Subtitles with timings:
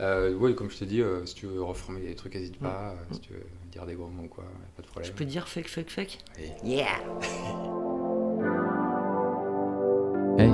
[0.00, 2.92] Euh, oui, comme je t'ai dit, euh, si tu veux reformer des trucs, n'hésite pas.
[2.92, 4.44] euh, si tu veux dire des gros mots quoi,
[4.76, 5.10] pas de problème.
[5.10, 6.50] Je peux dire fake, fake, fake Oui.
[6.64, 6.86] Yeah
[10.38, 10.52] Hey,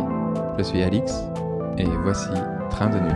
[0.58, 1.12] je suis Alix
[1.76, 2.28] et voici
[2.70, 3.12] Train de nuit.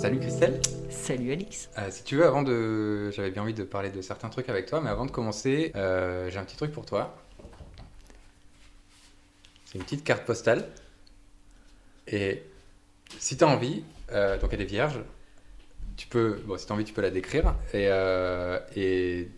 [0.00, 0.60] Salut Christelle.
[0.88, 1.68] Salut Alix.
[1.78, 3.10] Euh, si tu veux, avant de.
[3.10, 6.30] J'avais bien envie de parler de certains trucs avec toi, mais avant de commencer, euh,
[6.30, 7.16] j'ai un petit truc pour toi.
[9.66, 10.68] C'est une petite carte postale.
[12.06, 12.42] Et
[13.18, 15.00] si tu as envie, euh, donc elle est vierge,
[15.96, 16.42] tu peux.
[16.46, 17.56] Bon, si tu as envie, tu peux la décrire.
[17.74, 17.88] Et.
[17.90, 19.30] euh, et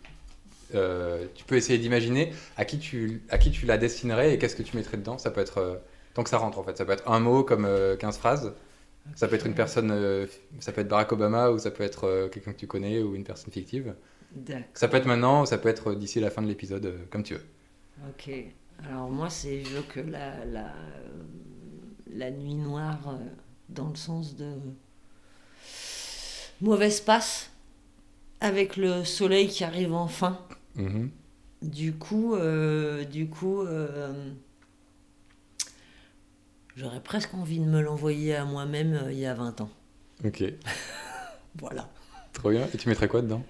[0.75, 4.57] euh, tu peux essayer d'imaginer à qui tu à qui tu la destinerais et qu'est-ce
[4.57, 5.19] que tu mettrais dedans.
[5.19, 5.83] Ça peut être
[6.15, 6.77] tant que ça rentre en fait.
[6.79, 8.55] Ça peut être un mot comme euh, 15 phrases.
[9.17, 10.29] Ça peut être une personne,
[10.61, 13.25] ça peut être Barack Obama ou ça peut être quelqu'un que tu connais ou une
[13.25, 13.95] personne fictive.
[14.75, 17.35] Ça peut être maintenant ou ça peut être d'ici la fin de l'épisode, comme tu
[17.35, 17.45] veux.
[18.09, 18.31] Ok.
[18.79, 20.75] Alors moi, c'est je veux que la, la,
[22.07, 23.19] la nuit noire,
[23.73, 24.55] dans le sens de
[26.61, 27.51] mauvaise passe,
[28.41, 30.39] avec le soleil qui arrive enfin.
[30.77, 31.11] Mhm.
[31.63, 34.33] Du coup, euh, du coup, euh,
[36.77, 39.71] j'aurais presque envie de me l'envoyer à moi-même euh, il y a 20 ans.
[40.25, 40.43] Ok,
[41.59, 41.89] Voilà.
[42.33, 42.67] trop bien.
[42.75, 43.43] Et tu mettrais quoi dedans?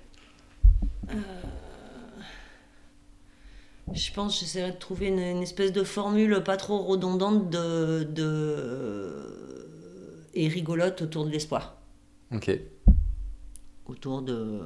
[3.92, 8.04] Je pense que j'essaierai de trouver une, une espèce de formule pas trop redondante de,
[8.04, 9.68] de
[10.34, 11.76] et rigolote autour de l'espoir.
[12.34, 12.50] Ok,
[13.86, 14.60] Autour de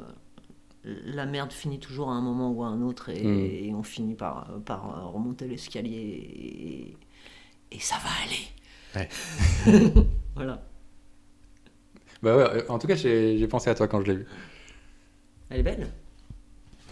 [0.84, 3.38] la merde finit toujours à un moment ou à un autre et, Mm.
[3.70, 6.94] et on finit par, par remonter l'escalier
[7.72, 8.46] et, et ça va aller.
[10.36, 10.62] voilà.
[12.22, 14.26] bah ouais, euh, en tout cas, j'ai pensé à toi quand je l'ai vu.
[15.50, 15.88] Elle est belle.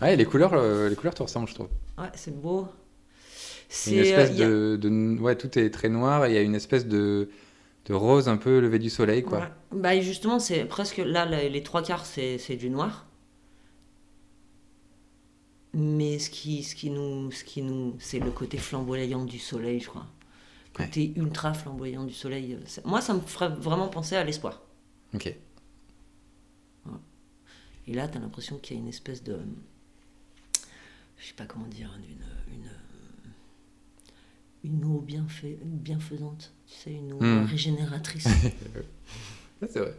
[0.03, 1.69] Ouais, les couleurs, euh, les couleurs te ressemblent, je trouve.
[1.97, 2.63] Ouais, c'est beau.
[2.63, 2.69] Une
[3.69, 6.55] C'est espèce euh, a- de- Ouais, tout est très noir et il y a une
[6.55, 7.31] espèce de,
[7.87, 9.41] de rose un peu levé du soleil, quoi.
[9.41, 9.51] Ouais.
[9.73, 13.07] Bah justement, c'est presque là les trois quarts c'est c'est du noir.
[15.77, 19.81] Mais ce qui ce qui nous ce qui nous c'est le côté flamboyant du soleil,
[19.81, 20.07] je crois.
[20.73, 22.55] Côté ultra flamboyant du soleil.
[22.55, 24.63] euh, c'est- Moi, ça me ferait vraiment penser à l'espoir.
[25.15, 25.33] Ok.
[27.87, 29.39] Et là, tu as l'impression qu'il y a une espèce de
[31.19, 32.71] je sais pas comment dire, une une
[34.65, 37.45] une eau bienfait, bienfaisante, tu sais, une eau Hmm.
[37.45, 38.27] régénératrice.
[39.69, 39.95] C'est vrai.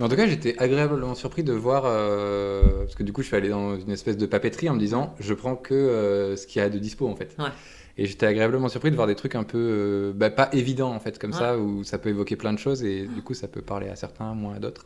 [0.00, 1.84] En tout cas, j'étais agréablement surpris de voir.
[1.86, 4.78] euh, parce que du coup, je suis allé dans une espèce de papeterie en me
[4.78, 7.36] disant je prends que euh, ce qu'il y a de dispo en fait.
[7.38, 7.50] Ouais.
[7.96, 9.58] Et j'étais agréablement surpris de voir des trucs un peu.
[9.58, 11.38] euh, bah, pas évidents en fait, comme Ouais.
[11.38, 13.94] ça, où ça peut évoquer plein de choses et du coup, ça peut parler à
[13.96, 14.84] certains, moins à d'autres.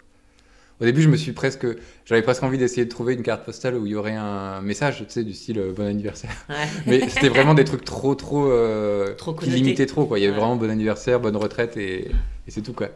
[0.80, 1.66] Au début, je me suis presque.
[2.04, 4.98] J'avais presque envie d'essayer de trouver une carte postale où il y aurait un message,
[4.98, 6.30] tu sais, du style euh, bon anniversaire.
[6.48, 6.54] Ouais.
[6.86, 8.46] Mais c'était vraiment des trucs trop, trop.
[8.50, 10.18] euh, Trop qui limitaient trop, quoi.
[10.18, 10.40] Il y avait Ouais.
[10.40, 12.10] vraiment bon anniversaire, bonne retraite et,
[12.46, 12.90] et c'est tout, quoi.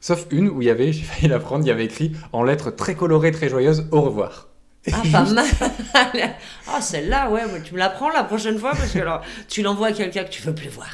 [0.00, 2.42] Sauf une où il y avait, j'ai failli la prendre, il y avait écrit en
[2.42, 4.48] lettres très colorées, très joyeuses au revoir.
[4.92, 5.46] Ah, pas mal
[6.66, 9.62] Ah, celle-là, ouais, ouais, tu me la prends la prochaine fois parce que alors, tu
[9.62, 10.90] l'envoies à quelqu'un que tu veux plus voir.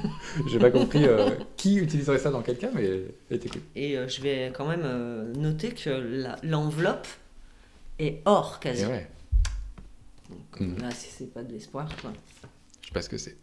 [0.50, 2.84] J'ai pas compris euh, qui utiliserait ça dans quel cas, mais
[3.30, 3.62] elle était cool.
[3.76, 7.06] Et euh, je vais quand même euh, noter que l'enveloppe
[8.00, 8.82] est or quasi.
[8.82, 9.08] Et ouais,
[10.30, 10.82] Donc, Mm.
[10.82, 12.12] Là, si c'est pas de l'espoir, quoi.
[12.82, 13.36] je sais pas ce que c'est.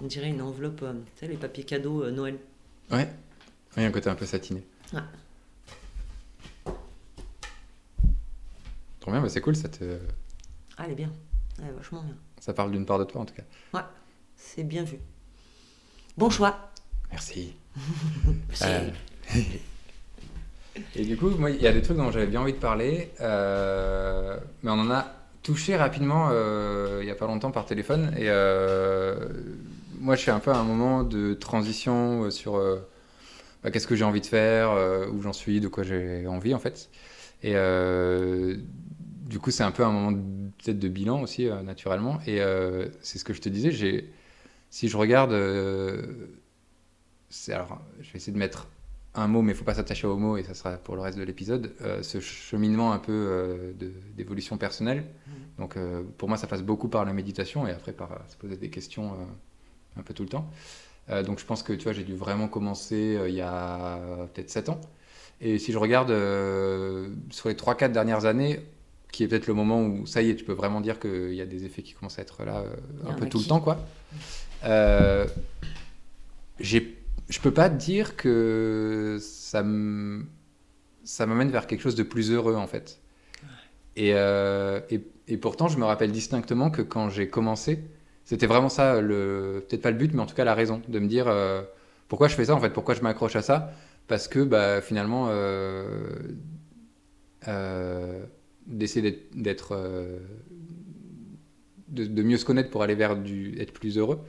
[0.00, 0.86] On dirait une enveloppe, tu
[1.20, 2.36] sais, les papiers cadeaux Noël.
[2.90, 3.08] Ouais,
[3.76, 4.62] il y a un côté un peu satiné.
[4.92, 5.00] Ouais.
[9.08, 9.96] Trop bien, bah c'est cool, ça, te...
[10.76, 11.10] Ah, elle est bien.
[11.58, 12.14] Elle est vachement bien.
[12.40, 13.42] ça parle d'une part de toi en tout cas.
[13.72, 13.80] Ouais,
[14.36, 14.98] c'est bien vu.
[16.18, 16.68] Bon choix.
[17.10, 17.54] Merci.
[18.52, 18.90] C'est- Euh,
[20.94, 23.10] Et du coup, moi, il y a des trucs dont j'avais bien envie de parler,
[23.22, 25.10] euh, mais on en a
[25.42, 28.12] touché rapidement euh, il y a pas longtemps par téléphone.
[28.14, 28.26] Et
[29.98, 32.60] moi, je suis un peu à un moment de transition sur
[33.64, 34.70] bah, qu'est-ce que j'ai envie de faire,
[35.14, 36.90] où j'en suis, de quoi j'ai envie en fait.
[37.42, 37.54] Et
[39.28, 42.20] du coup, c'est un peu un moment de- peut-être de bilan aussi, euh, naturellement.
[42.26, 43.72] Et euh, c'est ce que je te disais.
[43.72, 44.10] J'ai,
[44.70, 46.28] si je regarde, euh,
[47.48, 48.68] alors, je vais essayer de mettre
[49.14, 51.18] un mot, mais il faut pas s'attacher au mot, et ça sera pour le reste
[51.18, 51.72] de l'épisode,
[52.02, 53.74] ce cheminement un peu
[54.16, 55.04] d'évolution personnelle.
[55.58, 58.56] Donc euh, pour moi, ça passe beaucoup par la méditation, et après par se poser
[58.56, 59.14] des questions
[59.96, 60.48] un peu tout le temps.
[61.26, 63.98] Donc je pense que tu vois, j'ai dû vraiment commencer il y a
[64.34, 64.80] peut-être 7 ans.
[65.40, 68.60] Et si je regarde euh, sur les 3-4 dernières années,
[69.12, 71.40] qui est peut-être le moment où ça y est, tu peux vraiment dire qu'il y
[71.40, 72.74] a des effets qui commencent à être là euh,
[73.06, 73.78] un peu a tout qui- le temps, quoi.
[74.64, 75.26] Euh,
[76.58, 76.96] j'ai
[77.28, 80.24] je peux pas dire que ça me
[81.04, 83.00] ça m'amène vers quelque chose de plus heureux en fait.
[83.96, 87.80] Et, euh, et, et pourtant, je me rappelle distinctement que quand j'ai commencé,
[88.24, 89.64] C'était vraiment ça, le...
[89.68, 91.62] peut-être pas le but, mais en tout cas la raison, de me dire euh,
[92.08, 93.72] pourquoi je fais ça en fait, pourquoi je m'accroche à ça?
[94.08, 95.92] Parce que bah, finalement, euh,
[98.68, 99.72] d'essayer d'être.
[99.72, 100.18] euh,
[101.88, 104.20] de, de mieux se connaître pour aller vers du, être plus heureux,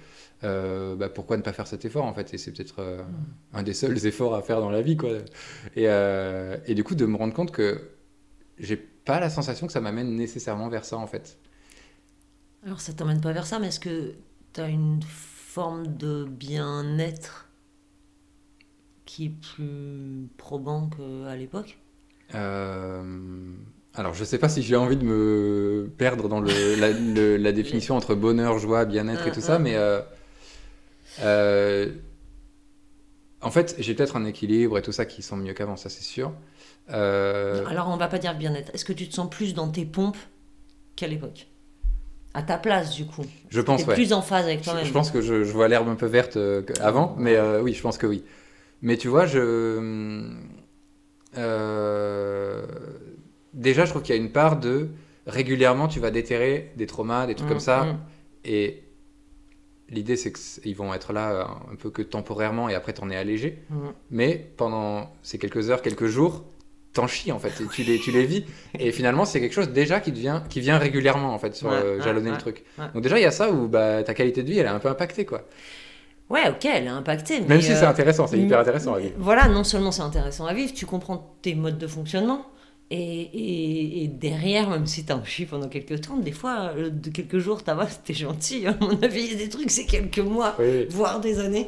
[0.43, 2.33] euh, bah, pourquoi ne pas faire cet effort en fait?
[2.33, 3.01] Et c'est peut-être euh,
[3.53, 4.95] un des seuls efforts à faire dans la vie.
[4.97, 5.11] Quoi.
[5.75, 7.89] Et, et du coup, de me rendre compte que
[8.59, 11.37] j'ai pas la sensation que ça m'amène nécessairement vers ça en fait.
[12.65, 14.15] Alors ça t'emmène pas vers ça, mais est-ce que
[14.53, 17.49] tu as une forme de bien-être
[19.05, 21.77] qui est plus probant qu'à l'époque?
[22.35, 23.53] Euh,
[23.99, 27.51] alors, je sais pas si j'ai envie de me perdre dans le, la, le- la
[27.51, 29.59] définition entre bonheur, joie, bien-être et tout ça, ah.
[29.59, 29.99] mais euh,
[31.21, 31.91] euh,
[33.41, 36.03] en fait, j'ai peut-être un équilibre et tout ça qui sont mieux qu'avant, ça c'est
[36.03, 36.31] sûr.
[36.91, 38.73] Euh, Alors on va pas dire bien-être.
[38.73, 40.17] Est-ce que tu te sens plus dans tes pompes
[40.95, 41.47] qu'à l'époque?
[42.33, 43.25] À ta place du coup?
[43.49, 43.95] Je pense, ouais.
[43.95, 46.37] plus en phase avec toi-même je pense que je, je vois l'herbe un peu verte
[46.79, 48.23] avant, mais oui, je pense que oui.
[48.81, 50.23] Mais tu vois, je.
[51.37, 52.65] euh,
[53.59, 54.89] déjà, je trouve qu'il y a une part de.
[55.27, 57.83] Régulièrement, tu vas déterrer des traumas, des trucs Mm, comme ça.
[57.83, 57.99] mm.
[58.45, 58.83] Et
[59.89, 63.15] l'idée, c'est qu'ils vont être là euh, un peu que temporairement et après, t'en es
[63.15, 63.59] allégé.
[63.69, 63.75] Mm.
[64.11, 66.45] Mais pendant ces quelques heures, quelques jours,
[66.93, 67.61] t'en chies en fait.
[67.63, 68.45] Et tu, les, tu les vis.
[68.79, 71.75] Et finalement, c'est quelque chose déjà qui, devient, qui vient régulièrement en fait, sur Ouais,
[71.75, 72.63] euh, jalonner ouais, le truc.
[72.79, 72.85] ouais.
[72.93, 74.79] Donc, déjà, il y a ça où bah, ta qualité de vie, elle est un
[74.79, 75.43] peu impactée quoi.
[76.29, 77.41] Ouais, ok, elle est impactée.
[77.41, 79.15] Même si euh, c'est intéressant, c'est hyper intéressant à vivre.
[79.17, 82.45] Voilà, non seulement c'est intéressant à vivre, tu comprends tes modes de fonctionnement.
[82.91, 87.09] Et, et- et derrière, même si t'en chies pendant quelques temps, des fois, euh, de
[87.11, 88.65] quelques jours, ça va, c'était gentil.
[88.67, 91.67] À mon avis, il y a des trucs, c'est quelques mois, Oui, voire des années.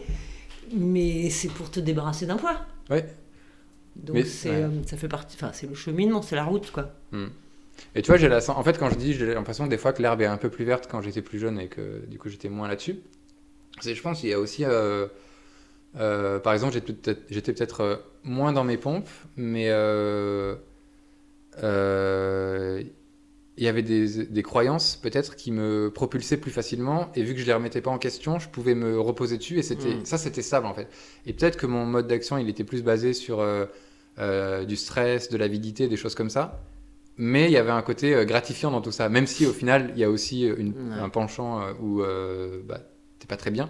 [0.74, 2.66] Mais c'est pour te débarrasser d'un poids.
[2.90, 3.06] Ouais.
[3.96, 4.56] Donc Mais- c'est, ouais.
[4.56, 6.92] euh, ça fait partie, enfin c'est le cheminement, c'est la route quoi.
[7.94, 10.02] Et tu vois, j'ai la en fait, quand je dis, j'ai l'impression des fois que
[10.02, 12.48] l'herbe est un peu plus verte quand j'étais plus jeune et que du coup j'étais
[12.50, 13.00] moins là-dessus.
[13.82, 15.08] C'est, je pense, qu'il y a aussi, euh,
[15.98, 20.56] euh, par exemple, j'étais peut-être, j'étais peut-être euh, moins dans mes pompes, mais euh,
[21.63, 22.83] euh,
[23.57, 27.39] il y avait des, des croyances peut-être qui me propulsaient plus facilement et vu que
[27.42, 30.06] je les remettais pas en question, je pouvais me reposer dessus et c'était, Mm.
[30.06, 30.88] ça c'était stable en fait.
[31.25, 33.65] Et peut-être que mon mode d'action, il était plus basé sur euh,
[34.19, 36.63] euh, du stress, de l'avidité, des choses comme ça.
[37.18, 40.00] Mais il y avait un côté gratifiant dans tout ça, même si au final il
[40.00, 42.01] y a aussi une- un penchant où
[42.65, 42.80] bah,
[43.19, 43.69] t'es pas très bien.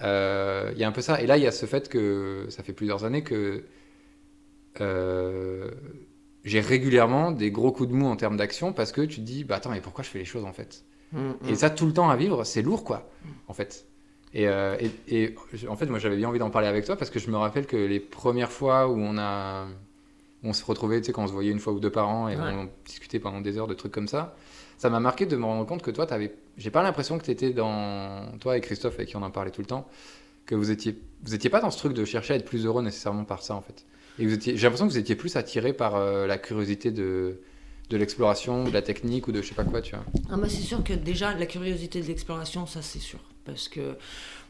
[0.00, 0.04] Il
[0.78, 1.22] y a un peu ça.
[1.22, 3.62] Et là, il y a ce fait que ça fait plusieurs années que
[6.44, 9.44] j'ai régulièrement des gros coups de mou en termes d'action parce que tu te dis,
[9.44, 10.84] bah attends, mais pourquoi je fais les choses en fait?
[11.48, 13.08] Et ça, tout le temps à vivre, c'est lourd quoi,
[13.46, 13.86] en fait.
[14.32, 14.90] Et, euh, et,
[15.26, 15.34] et,
[15.68, 17.66] en fait, moi j'avais bien envie d'en parler avec toi parce que je me rappelle
[17.66, 19.66] que les premières fois où on a.
[20.46, 22.28] On se retrouvait, tu sais, quand on se voyait une fois ou deux par an
[22.28, 22.42] et Ouais.
[22.42, 24.36] on discutait pendant des heures de trucs comme ça,
[24.76, 26.34] ça m'a marqué de me rendre compte que toi, t'avais.
[26.58, 28.36] J'ai pas l'impression que tu étais dans.
[28.40, 29.86] Toi et Christophe, avec qui on en parlait tout le temps,
[30.46, 31.00] que vous étiez.
[31.22, 33.54] Vous étiez pas dans ce truc de chercher à être plus heureux nécessairement par ça,
[33.54, 33.86] en fait.
[34.18, 34.56] Et vous étiez.
[34.56, 37.40] J'ai l'impression que vous étiez plus attiré par euh, la curiosité de,
[37.90, 40.04] de l'exploration, de la technique ou de je sais pas quoi, tu vois.
[40.30, 43.18] Ah bah c'est sûr que déjà la curiosité de l'exploration, ça c'est sûr.
[43.44, 43.96] Parce que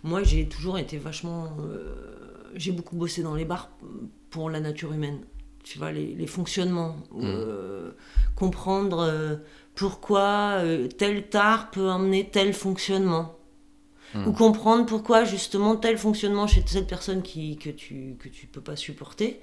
[0.03, 1.57] moi j'ai toujours été vachement...
[1.61, 1.95] euh,
[2.55, 3.71] j'ai beaucoup bossé dans les bars
[4.31, 5.21] pour la nature humaine.
[5.65, 6.97] Tu vois, les, les fonctionnements.
[7.19, 7.93] euh,
[8.37, 9.41] comprendre
[9.75, 13.39] pourquoi euh, tel tard peut emmener tel fonctionnement.
[14.15, 14.27] Mm.
[14.29, 18.61] Ou comprendre pourquoi justement tel fonctionnement chez cette personne qui, que tu que tu peux
[18.61, 19.41] pas supporter.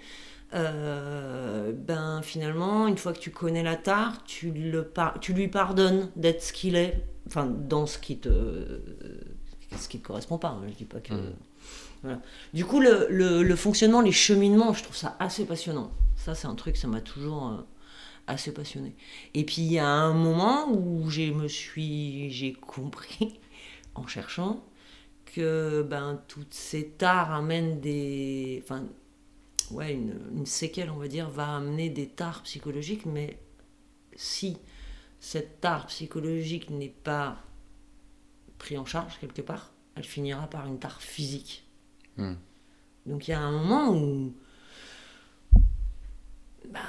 [0.53, 5.47] euh, ben finalement, une fois que tu connais la tare, tu, le par- tu lui
[5.47, 8.81] pardonnes d'être ce qu'il est, enfin dans ce qui te
[9.77, 10.49] ce qui te correspond pas.
[10.49, 11.33] hein, je dis pas que Mm.
[12.03, 12.19] voilà.
[12.53, 15.91] Du coup, le, le, le fonctionnement, les cheminements, je trouve ça assez passionnant.
[16.17, 17.61] Ça, c'est un truc, ça m'a toujours euh,
[18.27, 18.93] assez passionné.
[19.33, 23.39] Et puis il y a un moment où j'ai me suis j'ai compris
[23.95, 24.65] en cherchant
[25.25, 28.85] que ben toutes ces tares amènent des enfin
[29.71, 33.39] ouais une, une séquelle on va dire va amener des tares psychologiques mais
[34.15, 34.57] si
[35.19, 37.37] cette tare psychologique n'est pas
[38.57, 41.65] prise en charge quelque part elle finira par une tare physique
[42.17, 42.33] Hmm.
[43.05, 44.33] donc il y a un moment où
[46.69, 46.79] ben,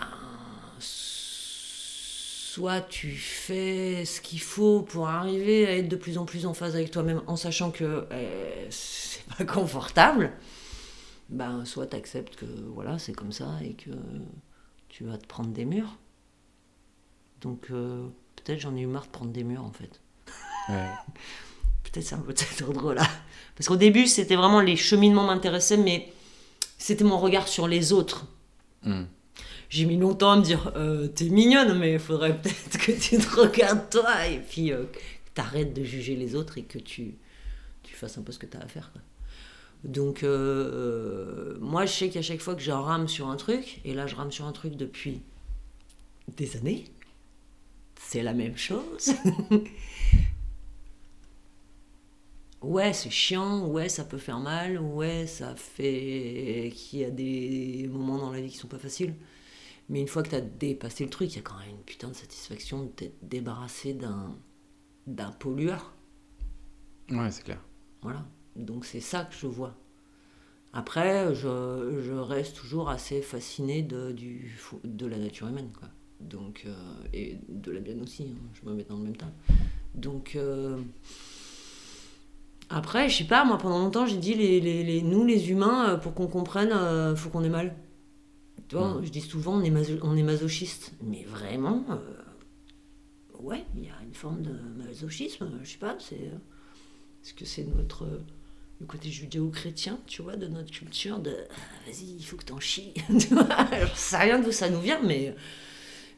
[2.52, 6.52] soit tu fais ce qu'il faut pour arriver à être de plus en plus en
[6.52, 10.32] phase avec toi-même en sachant que euh, c'est pas confortable,
[11.30, 12.44] ben, soit tu acceptes que
[12.75, 13.92] voilà, c'est comme ça et que
[14.90, 15.97] tu vas te prendre des murs.
[17.40, 18.06] Donc euh,
[18.37, 20.02] peut-être j'en ai eu marre de prendre des murs en fait.
[20.68, 20.90] Ouais.
[21.85, 23.09] Peut-être c'est un peu de cet ordre-là.
[23.56, 26.12] Parce qu'au début, c'était vraiment les cheminements m'intéressaient, mais
[26.76, 28.26] c'était mon regard sur les autres.
[28.82, 29.04] Hmm.
[29.72, 33.16] J'ai mis longtemps à me dire, euh, t'es mignonne, mais il faudrait peut-être que tu
[33.16, 34.84] te regardes toi et puis euh,
[35.32, 37.14] t'arrêtes de juger les autres et que tu,
[37.94, 38.92] fasses un peu ce que tu as à faire.
[39.82, 43.94] Donc, euh, moi, je sais qu'à chaque fois que je rame sur un truc, et
[43.94, 45.22] là, je rame sur un truc depuis
[46.36, 46.84] des années,
[47.98, 49.14] c'est la même chose.
[52.60, 57.88] ouais, c'est chiant, ouais, ça peut faire mal, ouais, ça fait qu'il y a des
[57.90, 59.14] moments dans la vie qui sont pas faciles.
[59.88, 61.84] Mais une fois que tu as dépassé le truc, il y a quand même une
[61.84, 64.36] putain de satisfaction de t'être débarrassé d'un,
[65.06, 65.92] d'un pollueur.
[67.10, 67.60] Ouais, c'est clair.
[68.02, 68.24] Voilà.
[68.56, 69.74] Donc c'est ça que je vois.
[70.72, 75.70] Après, je, je reste toujours assez fasciné de, du, de la nature humaine.
[75.78, 75.88] Quoi.
[76.20, 76.74] Donc, euh,
[77.12, 79.32] et de la mienne aussi, hein, je me mets dans le même temps.
[79.94, 80.78] Donc, euh,
[82.70, 85.90] après, je sais pas, moi pendant longtemps j'ai dit, les, les, les, nous les humains,
[85.90, 87.74] euh, pour qu'on comprenne, il faut qu'on ait mal.
[88.72, 90.92] Tu vois, je dis souvent, on est, maso on est masochiste.
[91.02, 91.84] Mais vraiment,
[93.38, 94.52] ouais, il y a une forme de
[94.82, 96.14] masochisme, je sais pas, c'est.
[96.14, 98.06] Est-ce que c'est notre
[98.80, 101.54] le côté judéo-chrétien, tu vois, de notre culture, de ah,
[101.86, 102.94] vas-y, il faut que t'en chies.
[103.10, 105.36] je sais rien d'où ça nous vient, mais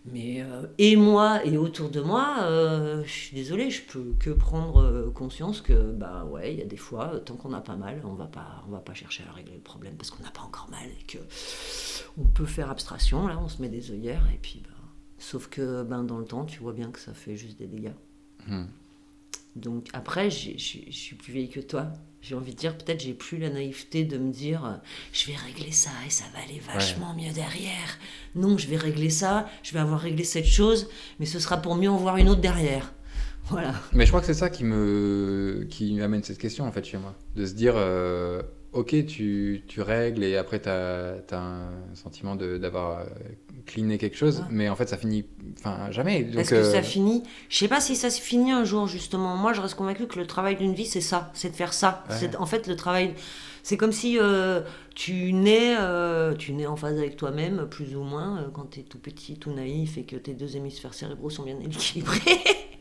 [0.04, 4.30] mais euh, et moi et autour de moi, euh, je suis désolée, je peux que
[4.30, 7.76] prendre euh, conscience que bah ouais, il y a des fois, tant qu'on n'a pas
[7.76, 10.30] mal, on va pas, on va pas chercher à régler le problème parce qu'on n'a
[10.30, 11.18] pas encore mal et que
[12.18, 13.26] on peut faire abstraction.
[13.26, 14.76] Là, on se met des œillères et puis bah,
[15.18, 17.94] sauf que ben dans le temps, tu vois bien que ça fait juste des dégâts.
[18.46, 18.66] Hmm.
[19.56, 21.88] Donc après, je suis plus vieille que toi.
[22.26, 24.73] J'ai envie de dire, peut-être j'ai plus la naïveté de me dire, euh,
[25.12, 27.99] je vais régler ça et ça va aller vachement mieux derrière.
[28.35, 30.88] Non, je vais régler ça, je vais avoir réglé cette chose,
[31.21, 32.95] mais ce sera pour mieux en voir une autre derrière.
[33.50, 33.75] Voilà.
[33.93, 36.97] Mais je crois que c'est ça qui me qui amène cette question en fait chez
[36.97, 37.14] moi.
[37.37, 38.40] De se dire, euh,
[38.75, 43.04] ok, tu, tu, règles et après tu as, as, un sentiment d'avoir euh,
[43.66, 45.25] cleané quelque chose, mais en fait ça finit
[45.59, 46.28] enfin, jamais.
[46.37, 47.23] Est-ce que ça euh, finit?
[47.49, 49.37] Je sais pas si ça se finit un jour justement.
[49.37, 52.04] Moi je reste convaincu que le travail d'une vie c'est ça, c'est de faire ça.
[52.11, 53.14] c'est En fait le travail,
[53.62, 54.61] c'est comme si euh,
[54.95, 55.76] tu, nais,
[56.38, 59.52] tu nais en phase avec toi-même plus ou moins quand tu es tout petit, tout
[59.52, 62.21] naïf et que tes deux hémisphères cérébraux sont bien équilibrés.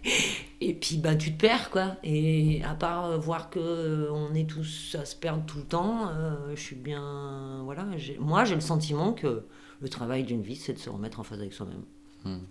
[0.66, 1.98] Et puis bah, tu te perds quoi.
[2.04, 5.66] Et à part euh, voir que euh, on est tous à se perdre tout le
[5.66, 7.62] temps, euh, je suis bien.
[7.64, 7.86] Voilà.
[8.20, 9.46] Moi j'ai le sentiment que
[9.82, 11.84] le travail d'une vie c'est de se remettre en phase avec soi-même.
[12.24, 12.46] Hmm.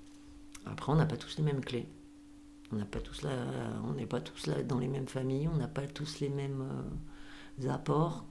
[0.67, 1.87] Après on n'a pas tous les mêmes clés.
[2.71, 3.31] On n'a pas tous là,
[3.85, 6.67] on n'est pas tous là dans les mêmes familles, on n'a pas tous les mêmes
[7.69, 8.25] apports,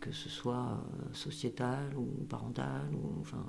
[0.00, 0.82] que ce soit
[1.12, 3.44] sociétal ou parental ou enfin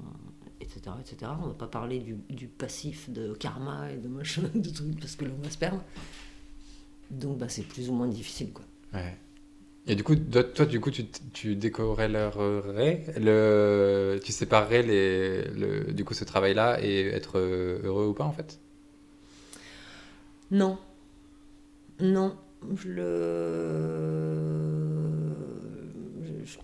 [0.63, 1.31] etc., etc.
[1.41, 5.15] On va pas parler du, du, passif de karma et de machin, de trucs, parce
[5.15, 5.83] que l'on va se perdre.
[7.11, 8.65] Donc, bah, c'est plus ou moins difficile, quoi.
[8.93, 9.17] Ouais.
[9.85, 16.05] Et du coup, toi, du coup, tu, tu décorrélerais, le, tu séparerais les, le, du
[16.05, 18.59] coup, ce travail-là et être heureux ou pas, en fait?
[20.51, 20.77] Non.
[21.99, 22.37] Non.
[22.75, 24.43] Je le...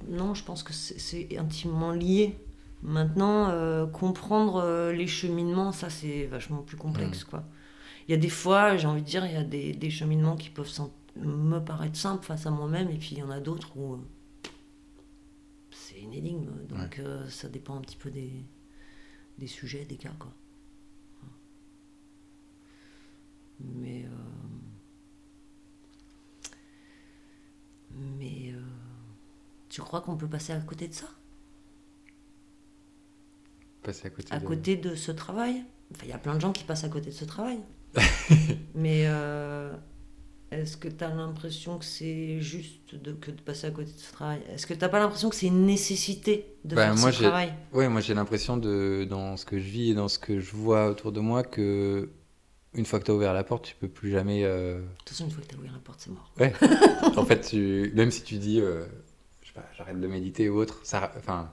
[0.07, 2.37] non, je pense que c'est intimement lié.
[2.81, 7.25] Maintenant, euh, comprendre euh, les cheminements, ça c'est vachement plus complexe.
[7.25, 7.29] Mm.
[7.29, 7.43] quoi.
[8.07, 10.37] Il y a des fois, j'ai envie de dire, il y a des, des cheminements
[10.37, 10.71] qui peuvent
[11.17, 13.97] me paraître simples face à moi-même, et puis il y en a d'autres où euh,
[15.71, 16.49] c'est une énigme.
[16.69, 18.31] Donc ça dépend un petit peu des,
[19.37, 20.13] des sujets, des cas.
[20.17, 20.31] Quoi.
[23.59, 24.05] Mais.
[27.93, 28.53] mais.
[29.67, 31.07] tu crois qu'on peut passer à côté de ça?
[33.89, 34.45] À côté, à de...
[34.45, 35.63] côté de ce travail.
[35.91, 37.59] Enfin, il y a plein de gens qui passent à côté de ce travail.
[38.75, 39.71] Mais euh,
[40.51, 43.97] est-ce que tu as l'impression que c'est juste de, que de passer à côté de
[43.97, 44.41] ce travail?
[44.53, 47.53] Est-ce que tu n'as pas l'impression que c'est une nécessité de ben, faire ce travail?
[47.73, 50.51] Oui, moi j'ai l'impression, de, dans ce que je vis et dans ce que je
[50.55, 52.09] vois autour de moi, que
[52.73, 54.43] une fois que tu as ouvert la porte, tu peux plus jamais.
[54.43, 54.79] Euh...
[54.79, 56.31] De toute façon, une fois que tu as ouvert la porte, c'est mort.
[56.39, 56.53] Ouais.
[57.17, 57.91] en fait, tu...
[57.95, 58.85] même si tu dis, euh,
[59.41, 61.51] je sais pas, j'arrête de méditer ou autre, ça, enfin,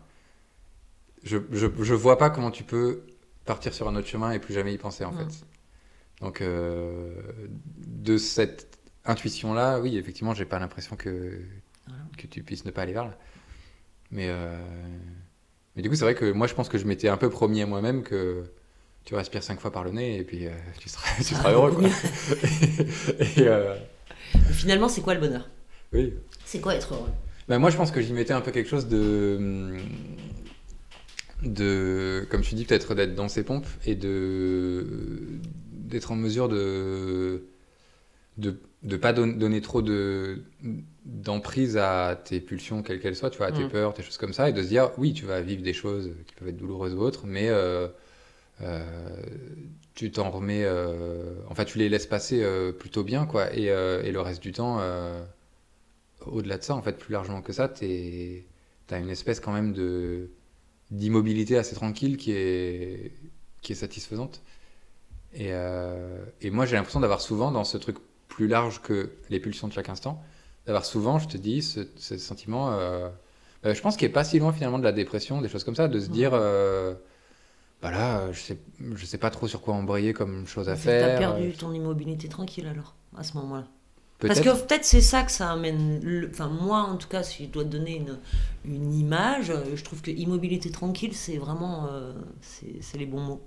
[1.26, 3.02] je, je, je, vois pas comment tu peux
[3.45, 5.45] partir sur un autre chemin et plus jamais y penser en fait.
[6.21, 7.11] Donc euh,
[7.78, 11.40] de cette intuition là, oui, effectivement, j'ai pas l'impression que
[12.16, 13.18] que tu puisses ne pas aller vers là.
[14.11, 14.56] Mais euh,
[15.75, 17.61] mais du coup, c'est vrai que moi, je pense que je m'étais un peu promis
[17.61, 18.45] à moi-même que
[19.04, 21.73] tu respires cinq fois par le nez et puis euh, tu seras, tu seras heureux.
[21.73, 21.88] Quoi.
[23.21, 25.49] et, finalement, c'est quoi le bonheur?
[25.92, 26.14] Oui.
[26.45, 27.11] C'est quoi être heureux?
[27.49, 29.76] Ben, Moi, je pense que j'y mettais un peu quelque chose de
[31.43, 34.87] de, comme tu dis, peut-être d'être dans ses pompes et de
[35.73, 37.45] d'être en mesure de
[38.38, 40.43] de ne pas donner trop de
[41.05, 43.69] d'emprise à tes pulsions quelles qu'elles soient, tu vois, à tes mm.
[43.71, 46.11] peurs, tes choses comme ça, et de se dire oui, tu vas vivre des choses
[46.26, 47.88] qui peuvent être douloureuses ou autres, mais euh,
[48.62, 48.83] euh,
[49.95, 50.64] tu t'en remets.
[50.64, 53.55] euh, en fait, tu les laisses passer euh, plutôt bien, quoi.
[53.57, 54.81] Et, et le reste du temps,
[56.26, 57.85] au-delà de ça, en fait, plus largement que ça, tu
[58.90, 60.31] as une espèce quand même de
[60.90, 63.12] d'immobilité assez tranquille qui est,
[63.62, 64.43] qui est satisfaisante.
[65.35, 67.97] Et, euh, et moi, j'ai l'impression d'avoir souvent, dans ce truc
[68.28, 70.23] plus large que les pulsions de chaque instant,
[70.66, 73.09] d'avoir souvent, je te dis, ce, ce sentiment, euh,
[73.64, 75.76] euh, je pense qu'il n'est pas si loin finalement de la dépression, des choses comme
[75.76, 76.95] ça, de se dire, euh,
[77.83, 78.59] bah là, je sais,
[78.95, 81.16] je sais pas trop sur quoi embrayer comme chose à Tu faire.
[81.16, 83.66] as perdu ton immobilité tranquille alors, à ce moment-là.
[84.25, 86.00] Parce que peut-être c'est ça que ça amène.
[86.02, 88.18] le- Enfin, moi en tout cas, si je dois te donner une,
[88.64, 91.87] une image, je trouve que immobilité tranquille, c'est vraiment.
[91.90, 93.42] euh, c'est c'est les bons mots.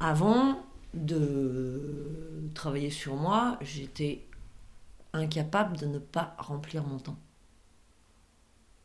[0.00, 4.26] Avant de travailler sur moi, j'étais
[5.14, 7.18] incapable de ne pas remplir mon temps.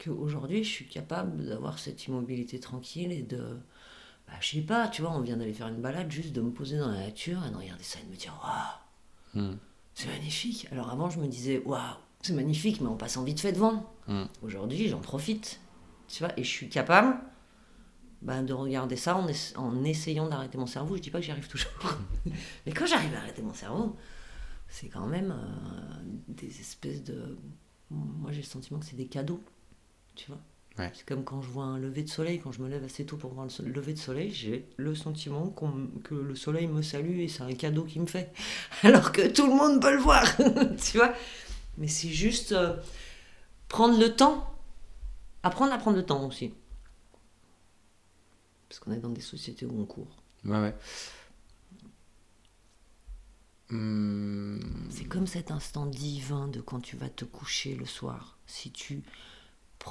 [0.03, 3.57] Qu'aujourd'hui, je suis capable d'avoir cette immobilité tranquille et de.
[4.27, 6.51] Bah, je sais pas, tu vois, on vient d'aller faire une balade, juste de me
[6.51, 8.79] poser dans la nature et de regarder ça et de me dire Waouh,
[9.33, 9.57] Hmm.
[9.97, 10.67] C'est magnifique.
[10.71, 11.81] Alors avant, je me disais, waouh,
[12.21, 13.91] c'est magnifique, mais on passe en vite fait devant.
[14.07, 14.25] Mm.
[14.43, 15.59] Aujourd'hui, j'en profite.
[16.07, 17.17] Tu vois, et je suis capable
[18.21, 20.95] ben, de regarder ça en essayant d'arrêter mon cerveau.
[20.97, 21.71] Je dis pas que j'y arrive toujours.
[22.65, 23.95] mais quand j'arrive à arrêter mon cerveau,
[24.69, 27.35] c'est quand même euh, des espèces de.
[27.89, 29.41] Moi, j'ai le sentiment que c'est des cadeaux.
[30.13, 30.41] Tu vois
[30.77, 30.91] Ouais.
[30.93, 33.17] C'est comme quand je vois un lever de soleil, quand je me lève assez tôt
[33.17, 35.49] pour voir le so- lever de soleil, j'ai le sentiment
[36.03, 38.31] que le soleil me salue et c'est un cadeau qu'il me fait.
[38.83, 40.23] Alors que tout le monde peut le voir,
[40.83, 41.13] tu vois.
[41.77, 42.75] Mais c'est juste euh,
[43.69, 44.55] prendre le temps,
[45.43, 46.53] apprendre à prendre le temps aussi.
[48.69, 50.23] Parce qu'on est dans des sociétés où on court.
[50.45, 50.75] Ouais, ouais.
[53.69, 58.37] Hmm, C'est comme cet instant divin de quand tu vas te coucher le soir.
[58.47, 59.03] Si tu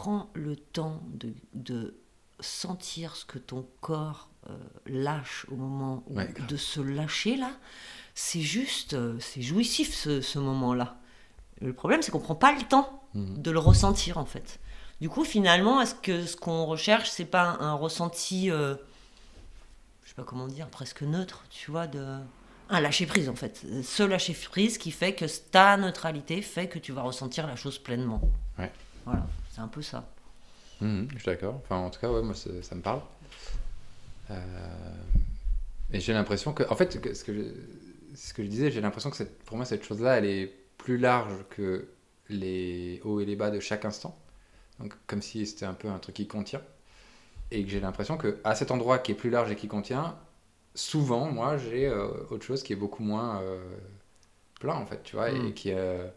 [0.01, 1.97] prends le temps de, de
[2.41, 6.47] sentir ce que ton corps euh, lâche au moment où- Ouais, grave.
[6.49, 7.51] de se lâcher là,
[8.15, 10.99] c'est juste, euh, c'est jouissif ce, ce moment-là.
[11.63, 13.41] Le problème, c'est qu'on prend pas le temps Mhm.
[13.41, 14.61] de le ressentir en fait.
[15.01, 18.75] Du coup, finalement, est-ce que ce qu'on recherche, c'est pas un, un ressenti, euh,
[20.05, 22.19] je sais pas comment dire, presque neutre, tu vois, de
[22.69, 23.65] un lâcher prise en fait.
[23.83, 27.79] Ce lâcher prise qui fait que ta neutralité fait que tu vas ressentir la chose
[27.79, 28.21] pleinement.
[28.59, 28.71] Ouais.
[29.07, 29.25] Voilà,
[29.57, 30.05] c'est un peu ça.
[30.81, 31.55] Mhm, je suis d'accord.
[31.65, 33.01] Enfin, en tout cas, ouais, moi, ça, me parle.
[34.31, 34.37] Euh,
[35.93, 37.43] Et j'ai l'impression que, en fait, que ce que je,
[38.17, 40.47] ce que je disais, j'ai l'impression que cette, pour moi, cette chose-là, elle est
[40.79, 41.89] plus large que
[42.29, 44.19] les hauts et les bas de chaque instant.
[44.81, 46.63] Donc, comme si c'était un peu un truc qui contient.
[47.53, 50.17] Et que j'ai l'impression que à cet endroit qui est plus large et qui contient,
[50.75, 53.59] souvent, moi, j'ai euh, autre chose qui est beaucoup moins euh,
[54.61, 55.55] plein, en fait, tu vois, et Mm.
[55.55, 56.13] qui est.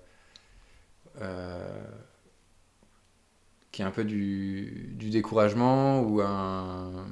[3.72, 7.06] qui est un peu du, du découragement ou un,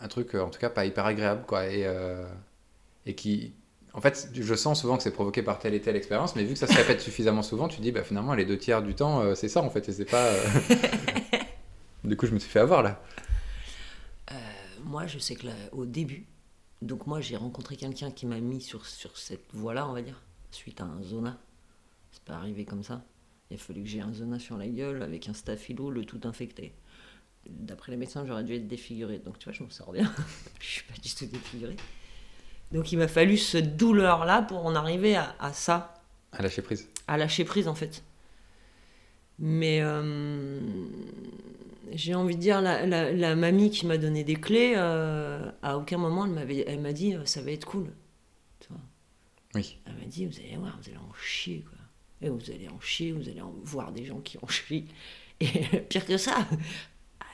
[0.00, 1.66] un truc, euh, en tout cas, pas hyper agréable, quoi.
[1.66, 2.26] Et, euh,
[3.06, 3.54] et qui.
[3.94, 6.52] En fait, je sens souvent que c'est provoqué par telle et telle expérience, mais vu
[6.52, 8.94] que ça se répète suffisamment souvent, tu te dis, bah, finalement, les deux tiers du
[8.94, 10.30] temps, euh, c'est ça, en fait, et c'est pas.
[12.04, 13.02] du coup, je me suis fait avoir, là.
[14.84, 16.26] Moi, je sais que au début,
[16.80, 20.22] donc moi, j'ai rencontré quelqu'un qui m'a mis sur, sur cette voie-là, on va dire,
[20.50, 21.36] suite à un zona.
[22.12, 23.02] C'est pas arrivé comme ça.
[23.50, 26.20] Il a fallu que j'ai un zona sur la gueule avec un staphylo, le tout
[26.24, 26.74] infecté.
[27.48, 29.18] D'après les médecins, j'aurais dû être défiguré.
[29.20, 30.12] Donc, tu vois, je m'en sors bien.
[30.60, 31.76] je suis pas du tout défiguré.
[32.72, 35.94] Donc, il m'a fallu cette douleur-là pour en arriver à, à ça,
[36.32, 36.88] À lâcher prise.
[37.06, 38.02] à lâcher prise en fait.
[39.38, 40.60] Mais euh,
[41.92, 45.78] j'ai envie de dire, la, la- la mamie qui m'a donné des clés, euh, à
[45.78, 47.90] aucun moment elle m'avait- elle m'a dit euh, ça va être cool.
[48.60, 48.80] Tu vois.
[49.54, 49.78] Oui.
[49.86, 51.77] Elle m'a dit vous allez voir, vous allez en chier quoi.
[52.22, 54.86] Et vous allez en chier, vous allez en voir des gens qui en chient.
[55.40, 55.46] Et
[55.88, 56.34] pire que ça,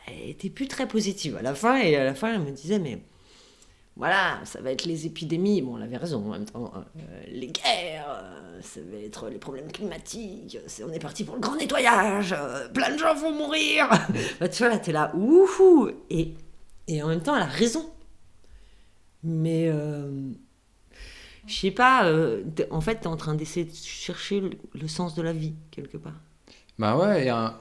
[0.06, 1.80] elle était plus très positive à la fin.
[1.80, 2.98] Et à la fin, elle me disait mais
[3.96, 5.62] voilà, ça va être les épidémies.
[5.62, 6.70] Bon, elle avait raison en même temps.
[6.76, 10.58] euh, les guerres, euh, ça va être les problèmes climatiques.
[10.86, 12.34] on est parti pour le grand nettoyage.
[12.36, 13.88] euh, plein de gens vont mourir.
[14.40, 15.90] Bah, tu vois, là, t'es là, ouhou.
[16.10, 16.34] Et,
[16.88, 17.88] et en même temps, elle a raison.
[19.22, 19.68] Mais,
[21.46, 25.14] je sais pas, euh, en fait, t'es en train d'essayer de chercher le, le sens
[25.14, 26.20] de la vie, quelque part.
[26.78, 27.54] Bah ouais, et un-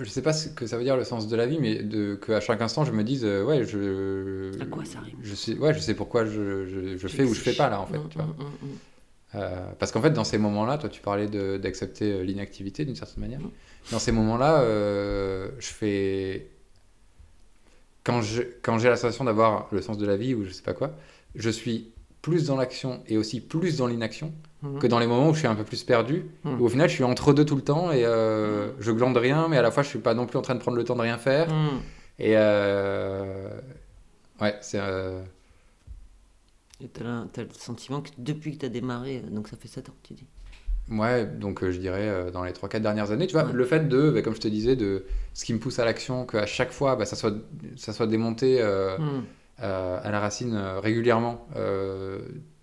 [0.00, 2.14] je sais pas ce que ça veut dire le sens de la vie, mais de,
[2.14, 4.52] que à chaque instant je me dise, euh, ouais, je.
[4.60, 5.18] À quoi ça rime?
[5.20, 7.80] je sais, Ouais, je sais pourquoi je, je, je fais ou je fais pas là
[7.80, 7.98] en fait.
[8.08, 8.26] Tu vois.
[8.26, 8.78] hum, hum, hum.
[9.34, 11.26] Euh, parce qu'en fait, dans ces moments-là, toi tu parlais
[11.58, 13.40] d'accepter l'inactivité d'une certaine manière.
[13.90, 14.62] Dans ces moments-là,
[15.58, 16.48] je fais.
[18.04, 20.62] Quand je- quand j'ai la sensation d'avoir le sens de la vie ou je sais
[20.62, 20.96] pas quoi,
[21.36, 21.91] je suis
[22.22, 24.32] plus dans l'action et aussi plus dans l'inaction
[24.62, 24.78] Mhm.
[24.78, 26.24] que dans les moments où je suis un peu plus perdu.
[26.44, 26.60] Mhm.
[26.60, 29.48] Où au final, je suis entre deux tout le temps et euh, je glande rien,
[29.48, 30.94] mais à la fois, je suis pas non plus en train de prendre le temps
[30.94, 31.48] de rien faire.
[32.20, 33.48] Et euh,
[34.40, 34.78] Ouais, c'est.
[34.80, 35.20] euh,
[36.80, 39.68] Et t'as le, t'as le sentiment que depuis que t'as démarré, euh, donc ça fait
[39.68, 40.26] 7 ans, tu dis.
[40.90, 43.52] Ouais, donc je dirais dans les 3-4 dernières années, tu vois, Ouais.
[43.52, 46.26] le fait de, bah, comme je te disais, de ce qui me pousse à l'action,
[46.26, 47.34] qu'à chaque fois, bah, ça, soit,
[47.76, 48.60] ça soit démonté
[49.62, 51.46] à la racine euh, régulièrement.
[51.56, 52.20] Euh,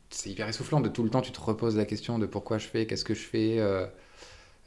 [0.09, 2.67] c'est hyper essoufflant de tout le temps, tu te reposes la question de pourquoi je
[2.67, 3.57] fais, qu'est-ce que je fais.
[3.59, 3.85] euh,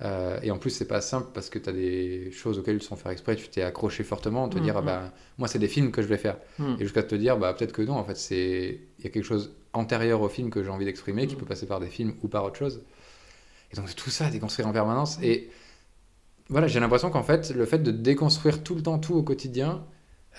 [0.03, 2.97] euh, et en plus, c'est pas simple parce que tu as des choses auxquelles sans
[2.97, 4.65] faire exprès, tu t'es accroché fortement, te Mhm.
[4.65, 6.39] dire, ah bah, moi, c'est des films que je vais faire.
[6.59, 6.75] Hmm.
[6.79, 9.25] Et jusqu'à te dire, bah, peut-être que non, en fait, c'est il y a quelque
[9.25, 11.39] chose antérieur au film que j'ai envie d'exprimer, qui Mm.
[11.39, 12.83] peut passer par des films ou par autre chose.
[13.73, 15.19] Et donc, tout ça à déconstruire en permanence.
[15.23, 15.51] Et
[16.49, 19.85] voilà, j'ai l'impression qu'en fait, le fait de déconstruire tout le temps tout au quotidien,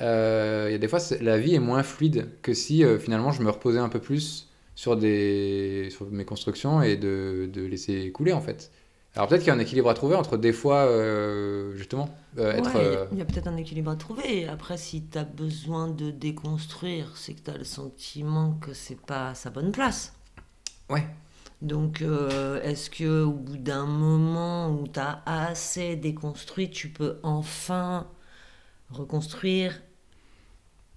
[0.02, 3.32] euh, il y a des fois, la vie est moins fluide que si euh, finalement
[3.32, 8.12] je me reposais un peu plus sur, des, sur mes constructions et de, de laisser
[8.12, 8.72] couler, en fait.
[9.16, 12.54] Alors, peut-être qu'il y a un équilibre à trouver entre des fois, euh, justement, euh,
[12.54, 12.74] être.
[12.76, 14.48] Ouais, il y a- euh, il y a, peut-être un équilibre à trouver.
[14.48, 19.00] Après, si tu as besoin de déconstruire, c'est que tu as le sentiment que c'est
[19.00, 20.14] pas à sa bonne place.
[20.90, 21.06] Ouais.
[21.62, 28.08] Donc, est-ce que au bout d'un moment où tu as assez déconstruit, tu peux enfin
[28.94, 29.82] reconstruire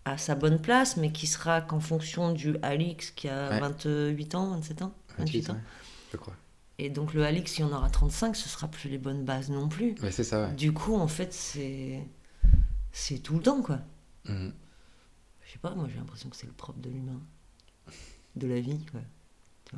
[0.05, 3.61] à sa bonne place, mais qui sera qu'en fonction du Alix qui a Ouais.
[3.61, 5.55] 28 ans, 27 ans 28, ans.
[5.55, 5.61] ouais,
[6.13, 6.35] je crois.
[6.79, 9.69] Et donc, le Alix, si on aura 35, ce sera plus les bonnes bases non
[9.69, 9.95] plus.
[10.03, 10.49] Ouais, c'est ça.
[10.51, 12.03] Du coup, en fait, c'est
[12.93, 13.81] c'est tout le temps, quoi.
[14.29, 14.53] Mhm.
[15.47, 17.21] Je sais pas, moi j'ai l'impression que c'est le propre de l'humain,
[18.37, 19.01] de la vie, quoi.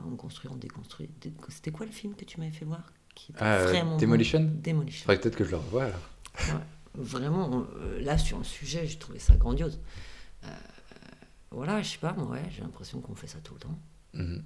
[0.06, 1.08] On construit, on déconstruit.
[1.20, 3.96] Dé- C'était quoi le film que tu m'avais fait voir qui était Ah, euh, bon?
[3.96, 4.40] Demolition?
[4.62, 5.04] Demolition.
[5.06, 6.60] Faudrait peut-être que je le revoie alors.
[6.98, 9.78] Vraiment, euh, là sur le sujet, j'ai trouvé ça grandiose.
[10.44, 10.48] Euh,
[11.52, 13.78] voilà, je sais pas, moi, ouais, j'ai l'impression qu'on fait ça tout le temps.
[14.14, 14.42] Mhm.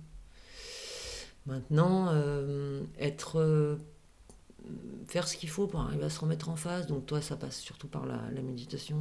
[1.47, 3.41] Maintenant, euh, être.
[3.41, 3.77] euh,
[5.09, 6.87] faire ce qu'il faut pour arriver à se remettre en face.
[6.87, 8.99] Donc, toi, ça passe surtout par la, la méditation.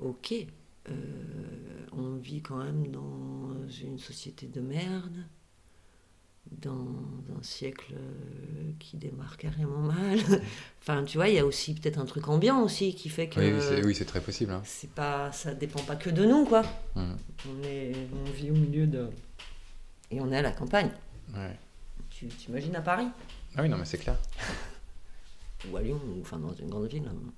[0.00, 0.34] Ok.
[1.92, 5.24] On vit quand même dans une société de merde.
[6.52, 6.72] Dans
[7.38, 10.18] un siècle euh, qui démarre carrément mal.
[10.80, 13.40] enfin, tu vois, il y a aussi peut-être un truc ambiant aussi qui fait que.
[13.40, 14.52] Oui, c'est- oui, très possible.
[14.52, 14.62] hein.
[14.64, 16.62] c'est pas, ça dépend pas que de nous, quoi.
[16.94, 17.02] On,
[17.64, 17.92] est,
[18.26, 19.08] on vit au milieu de.
[20.10, 20.90] Et on est à la campagne.
[21.34, 21.56] Ouais.
[22.10, 23.08] Tu t'imagines à Paris?
[23.56, 24.16] Ah oui, non, mais c'est clair.
[25.70, 27.02] Ou à Lyon, ou enfin dans une grande ville.
[27.08, 27.32] hein.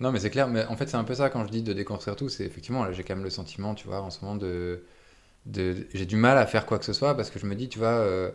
[0.00, 0.48] Non, mais c'est clair.
[0.48, 2.28] Mais en fait, c'est un peu ça quand je dis de déconstruire tout.
[2.28, 4.84] C'est effectivement, là, j'ai quand même le sentiment, tu vois, en ce moment de.
[5.46, 7.68] De j'ai du mal à faire quoi que ce soit parce que je me dis,
[7.68, 8.30] tu vois, euh,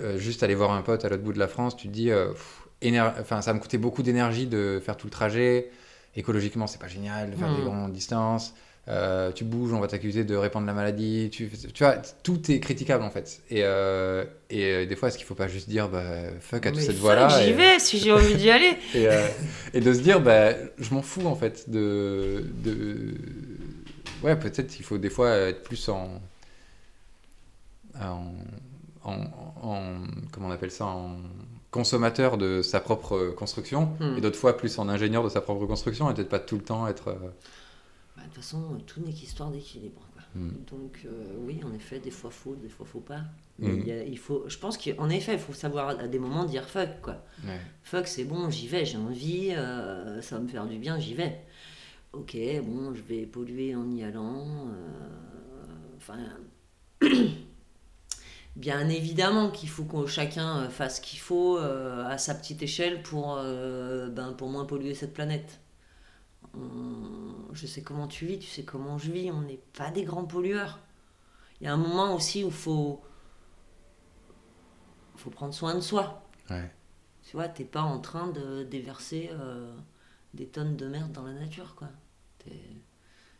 [0.00, 2.10] euh, juste aller voir un pote à l'autre bout de la France, tu te dis,
[2.10, 2.28] euh,
[3.20, 5.70] enfin, ça va me coûter beaucoup d'énergie de faire tout le trajet.
[6.16, 7.64] Écologiquement, c'est pas génial de faire des Mhm.
[7.64, 8.54] grandes distances.
[8.88, 11.28] Euh, tu bouges, on va t'accuser de répandre la maladie.
[11.32, 13.40] Tu, tu vois, tout est critiquable en fait.
[13.50, 16.04] Et, euh, et euh, des fois, est-ce qu'il faut pas juste dire, bah,
[16.40, 18.76] fuck à toute cette voie-là J'y et- vais si j'ai envie d'y aller.
[18.94, 19.06] et,
[19.74, 21.68] et de se dire, bah, je m'en fous en fait.
[21.68, 23.14] De, de...
[24.26, 26.20] Ouais, peut-être il faut des fois être plus en.
[28.00, 28.26] en,
[29.04, 29.20] en,
[29.62, 29.96] en-
[30.32, 31.16] comment on appelle ça En
[31.70, 33.96] consommateur de sa propre construction.
[34.00, 34.16] Hmm.
[34.16, 36.10] Et d'autres fois plus en ingénieur de sa propre construction.
[36.10, 37.08] Et peut-être pas tout le temps être.
[37.08, 37.14] euh,
[38.16, 40.00] Bah, De toute façon, tout n'est qu'histoire d'équilibre.
[40.34, 40.48] hmm.
[40.70, 41.08] Donc euh,
[41.40, 43.20] oui, en effet, des fois faut, des fois faut pas.
[43.58, 46.18] Mais il y a- il faut, je pense qu'en effet, il faut savoir à des
[46.18, 47.24] moments dire fuck quoi.
[47.46, 47.58] Ouais.
[47.84, 51.14] Fuck, c'est bon, j'y vais, j'ai envie, euh, ça va me faire du bien, j'y
[51.14, 51.40] vais.
[52.16, 54.68] Ok, bon, je vais polluer en y allant.
[54.68, 56.18] euh, Enfin,
[58.56, 62.62] bien évidemment qu'il faut que chacun euh, fasse ce qu'il faut euh, à sa petite
[62.62, 65.60] échelle pour, euh, ben, pour moins polluer cette planète.
[66.54, 70.04] On- Je sais comment tu vis, tu sais comment je vis, on n'est pas des
[70.04, 70.80] grands pollueurs.
[71.60, 73.02] Il y a un moment aussi où il faut,
[75.16, 76.22] faut prendre soin de soi.
[76.50, 76.70] Ouais.
[77.24, 79.74] Tu vois, t'es pas en train de déverser euh,
[80.34, 81.88] des tonnes de merde dans la nature, quoi.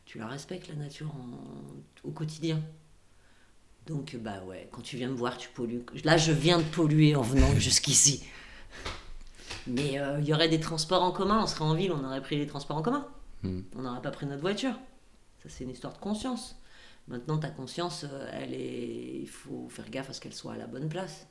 [0.05, 2.63] Tu la respectes, la nature, en- au quotidien.
[3.87, 5.85] Donc, bah ouais, quand tu viens me voir, tu pollues.
[6.05, 8.25] Là, je viens de polluer en venant jusqu'ici.
[9.67, 12.23] Mais euh, il y aurait des transports en commun, on serait en ville, on aurait
[12.23, 13.09] pris les transports en commun.
[13.43, 13.63] Hmm.
[13.75, 14.75] On n'aurait pas pris notre voiture.
[15.43, 16.57] Ça, c'est une histoire de conscience.
[17.09, 19.21] Maintenant, ta conscience, euh, elle est...
[19.23, 21.27] il faut faire gaffe à ce qu'elle soit à la bonne place.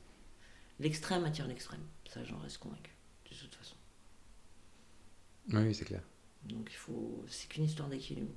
[0.80, 1.80] L'extrême attire l'extrême.
[2.12, 2.94] Ça, j'en reste convaincu,
[3.30, 3.76] de toute façon.
[5.52, 6.02] Oui, c'est clair.
[6.48, 7.24] Donc, il faut...
[7.28, 8.32] c'est qu'une histoire d'équilibre.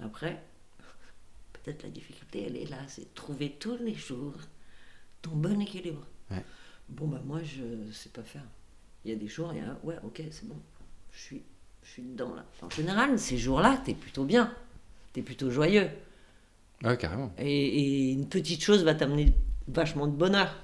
[0.00, 0.42] Après,
[1.52, 4.34] peut-être la difficulté, elle est là, c'est de trouver tous les jours
[5.22, 6.06] ton bon équilibre.
[6.30, 6.44] Ouais.
[6.88, 8.44] Bon, bah, moi, je sais pas faire.
[9.04, 10.56] Il y a des jours, il y a, ouais, ok, c'est bon,
[11.12, 11.42] je suis,
[11.82, 12.44] je suis dedans là.
[12.62, 14.52] En général, ces jours-là, t'es plutôt bien,
[15.12, 15.88] t'es plutôt joyeux.
[16.82, 17.32] Ouais, carrément.
[17.38, 19.32] Et, et une petite chose va t'amener
[19.66, 20.54] vachement de bonheur.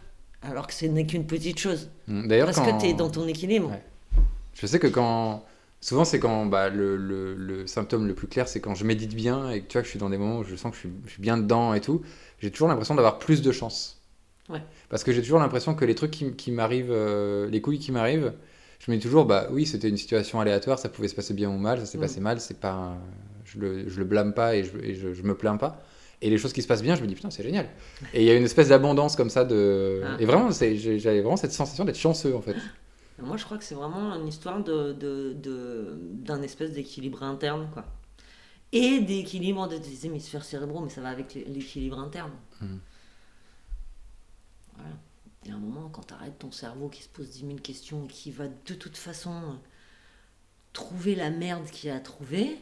[0.42, 1.88] Alors que ce n'est qu'une petite chose.
[2.06, 2.76] D'ailleurs, Parce quand...
[2.76, 3.70] que tu es dans ton équilibre.
[3.70, 3.82] Ouais.
[4.52, 5.44] Je sais que quand.
[5.84, 9.14] Souvent, c'est quand bah, le, le- le symptôme le plus clair, c'est quand je médite
[9.14, 10.76] bien et que tu vois que je suis dans des moments où je sens que
[10.76, 12.00] je suis, je suis bien dedans et tout.
[12.40, 14.00] J'ai toujours l'impression d'avoir plus de chance.
[14.48, 14.62] Ouais.
[14.88, 17.92] Parce que j'ai toujours l'impression que les trucs qui, qui m'arrivent, euh, les couilles qui
[17.92, 18.32] m'arrivent,
[18.78, 21.50] je me dis toujours, bah oui, c'était une situation aléatoire, ça pouvait se passer bien
[21.50, 22.00] ou mal, ça s'est Mm.
[22.00, 22.98] passé mal, c'est pas, un-
[23.44, 25.82] je le, je le blâme pas et, je, et je, je me plains pas.
[26.22, 27.68] Et les choses qui se passent bien, je me dis putain, c'est génial.
[28.14, 30.00] Et il y a une espèce d'abondance comme ça de.
[30.02, 30.16] Ah.
[30.18, 32.56] Et vraiment, j'avais vraiment cette sensation d'être chanceux en fait.
[33.18, 37.70] Moi, je crois que c'est vraiment une histoire de, de, de- d'un espèce d'équilibre interne,
[37.72, 37.84] quoi.
[38.72, 42.32] Et d'équilibre de tes hémisphères cérébraux, mais ça va avec l'é- l'équilibre interne.
[42.60, 42.80] Mhm.
[44.74, 44.90] Voilà.
[45.44, 47.54] Il y a un moment, quand tu arrêtes ton cerveau qui se pose 10 000
[47.58, 49.54] questions, qui va de toute façon euh,
[50.72, 52.58] trouver la merde qu'il a trouvée,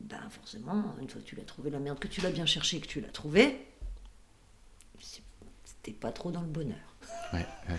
[0.00, 2.80] ben forcément, une fois que tu l'as trouvé la merde, que tu l'as bien cherché,
[2.80, 3.66] que tu l'as trouvé,
[5.64, 6.78] c'était pas trop dans le bonheur.
[7.32, 7.76] Ouais, ouais.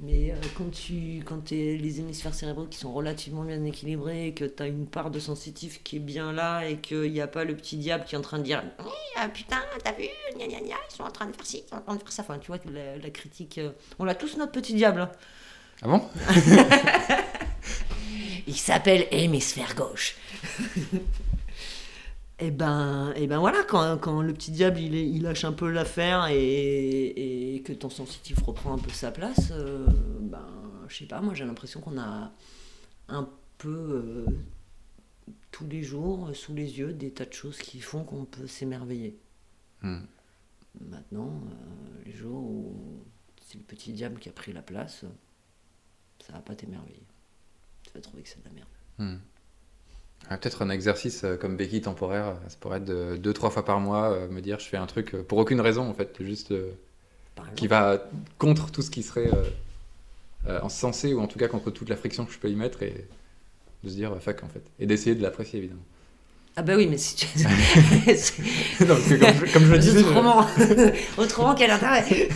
[0.00, 4.44] Mais euh, quand tu quand t'es les hémisphères cérébraux qui sont relativement bien équilibrés, que
[4.44, 7.44] tu as une part de sensitif qui est bien là et qu'il n'y a pas
[7.44, 10.46] le petit diable qui est en train de dire Oui, ah, putain, t'as vu, gna
[10.48, 12.10] gna gna, ils sont en train de faire ci, ils sont en train de faire
[12.12, 12.22] ça.
[12.22, 13.58] Enfin, tu vois, que la, la critique.
[13.58, 15.00] euh, on a tous notre petit diable.
[15.00, 15.12] hein.
[15.82, 16.02] Ah bon?
[18.46, 20.16] Il s'appelle hémisphère gauche.
[22.40, 26.26] Et ben, et ben voilà, quand, quand le petit diable il, lâche un peu l'affaire
[26.26, 29.86] et, et que ton sensitif reprend un peu sa place, euh,
[30.20, 30.44] ben
[30.88, 32.32] je sais pas, moi j'ai l'impression qu'on a
[33.08, 34.26] un peu euh,
[35.50, 38.46] tous les jours euh, sous les yeux des tas de choses qui font qu'on peut
[38.46, 39.18] s'émerveiller.
[39.82, 40.00] Hmm.
[40.80, 43.04] Maintenant, euh, les jours où
[43.40, 45.04] c'est le petit diable qui a pris la place,
[46.26, 47.06] ça va pas t'émerveiller.
[47.84, 48.68] Tu vas trouver que c'est de la merde.
[48.98, 49.18] Hmm.
[50.30, 53.50] Ah, Peut-être un exercice euh, comme béquille temporaire, euh, ça pourrait être de deux, trois
[53.50, 55.94] fois par mois, euh, me dire je fais un truc euh, pour aucune raison en
[55.94, 56.52] fait, juste
[57.56, 58.02] qui va
[58.38, 59.44] contre tout ce qui serait euh,
[60.48, 62.54] euh, en sensé ou en tout cas contre toute la friction que je peux y
[62.54, 63.06] mettre et
[63.82, 64.62] de se dire fuck en fait.
[64.78, 65.82] Et d'essayer de l'apprécier évidemment.
[66.56, 67.26] Ah bah oui, mais si tu...
[67.36, 67.44] c'est-
[68.80, 70.46] Non, parce que comme, je, comme je le disais, je- autrement,
[71.18, 72.28] autrement quel intérêt?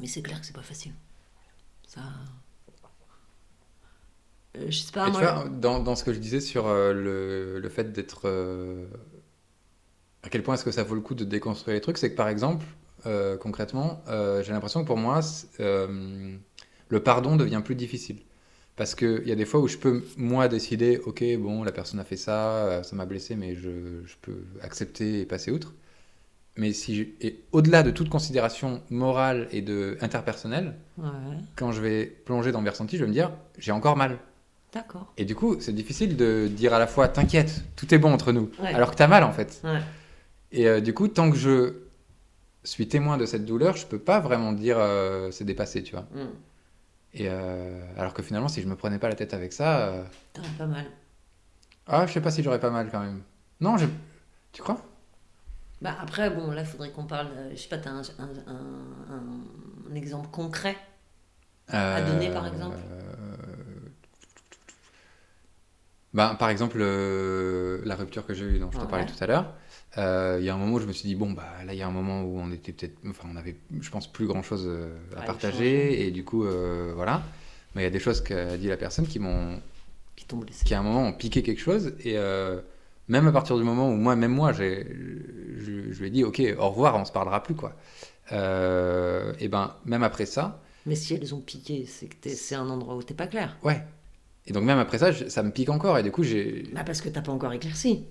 [0.00, 0.92] Mais c'est clair que c'est pas facile.
[1.88, 2.02] Ça...
[4.56, 5.18] Euh, je sais pas, Et tu
[5.60, 8.22] dans, dans ce que je disais sur euh, le, le fait d'être.
[8.26, 8.86] euh,
[10.22, 12.16] à quel point est-ce que ça vaut le coup de déconstruire les trucs, c'est que
[12.16, 12.64] par exemple,
[13.40, 15.20] concrètement, j'ai l'impression que pour moi,
[15.58, 18.20] le pardon devient plus difficile.
[18.76, 21.98] Parce qu'il y a des fois où je peux, moi, décider, ok, bon, la personne
[22.00, 25.74] a fait ça, ça m'a blessé, mais je, je peux accepter et passer outre.
[26.60, 27.14] Mais si
[27.52, 31.06] au-delà de toute considération morale et de interpersonnelle, Ouais,
[31.54, 34.18] quand je vais plonger dans mes ressentis, je vais me dire, j'ai encore mal.
[34.74, 35.12] d'accord.
[35.16, 38.32] Et du coup, c'est difficile de dire à la fois t'inquiète, tout est bon entre
[38.32, 38.74] nous, Ouais.
[38.74, 39.60] alors que t'as mal en fait.
[39.62, 39.78] Ouais.
[40.50, 41.74] Et euh, du coup, tant que je
[42.64, 46.06] suis témoin de cette douleur, je peux pas vraiment dire euh, c'est dépassé, tu vois.
[46.12, 46.28] Hmm.
[47.14, 50.48] Et euh, alors que finalement, si je me prenais pas la tête avec ça, T'aurais
[50.58, 50.86] pas mal.
[51.86, 53.22] ah, je sais pas si j'aurais pas mal quand même.
[53.60, 53.86] Non, je...
[54.52, 54.82] tu crois?
[55.80, 57.28] Bah après, bon, là, il faudrait qu'on parle...
[57.36, 60.76] euh, je sais pas, t'as un, un, un- un- un exemple concret
[61.68, 62.76] À donner, par exemple?
[62.76, 63.90] Euh,
[66.14, 68.88] ben, Par exemple, euh, la rupture que j'ai eue, dont je te Ouais.
[68.88, 69.52] parlais tout à l'heure.
[69.98, 71.78] euh, Il y a un moment où je me suis dit, bon, bah là, il
[71.78, 72.96] y a un moment où on était peut-être.
[73.08, 74.68] Enfin, on avait, je pense, plus grand chose
[75.16, 75.58] à partager.
[75.92, 76.06] échanger.
[76.06, 77.22] Et du coup, euh, voilà.
[77.74, 79.60] Mais il y a des choses qu'a dit la personne qui m'ont.
[80.16, 80.64] qui t'ont blessé.
[80.64, 81.94] qui à un moment ont piqué quelque chose.
[82.00, 82.60] Et euh,
[83.08, 84.86] même à partir du moment où moi, même moi, j'ai,
[85.58, 87.74] je, je lui ai dit, ok, au revoir, on se parlera plus, quoi.
[88.32, 90.60] Euh, et ben, même après ça.
[90.86, 93.56] Mais si elles ont piqué, c'est que c'est un endroit où t'es pas clair.
[93.62, 93.82] Ouais.
[94.46, 95.98] Et donc même après ça, je- ça me pique encore.
[95.98, 96.68] Et du coup, j'ai.
[96.74, 98.04] Bah parce que t'as pas encore éclairci.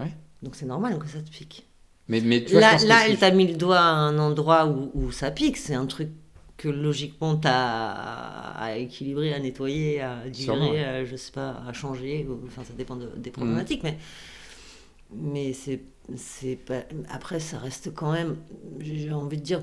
[0.00, 0.12] Ouais.
[0.42, 1.66] Donc c'est normal que ça te pique.
[2.08, 4.18] Mais, mais tu vois, je là, pense là elle t'a mis le doigt à un
[4.18, 5.56] endroit où, où ça pique.
[5.56, 6.08] C'est un truc
[6.56, 12.26] que logiquement t'as à équilibrer, à nettoyer, à digérer, à, je sais pas, à changer.
[12.28, 13.82] ou- Enfin, ça dépend de- des problématiques.
[13.82, 13.98] Mais,
[15.12, 15.80] mais c'est,
[16.16, 16.80] c'est pas.
[17.10, 18.36] Après, ça reste quand même,
[18.80, 19.62] j'ai envie de dire,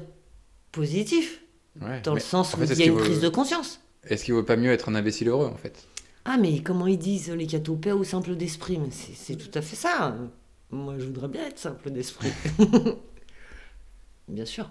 [0.71, 1.43] positif.
[1.82, 3.82] Ouais, Dans le sens en où il y a une vaut- prise de conscience.
[4.06, 5.88] Est-ce qu'il vaut pas mieux être un imbécile heureux en fait?
[6.25, 8.79] Ah, mais comment ils disent les catopées ou simple d'esprit?
[8.91, 10.15] C'est tout à fait ça.
[10.71, 12.32] Moi, je voudrais bien être simple d'esprit.
[14.27, 14.69] bien sûr.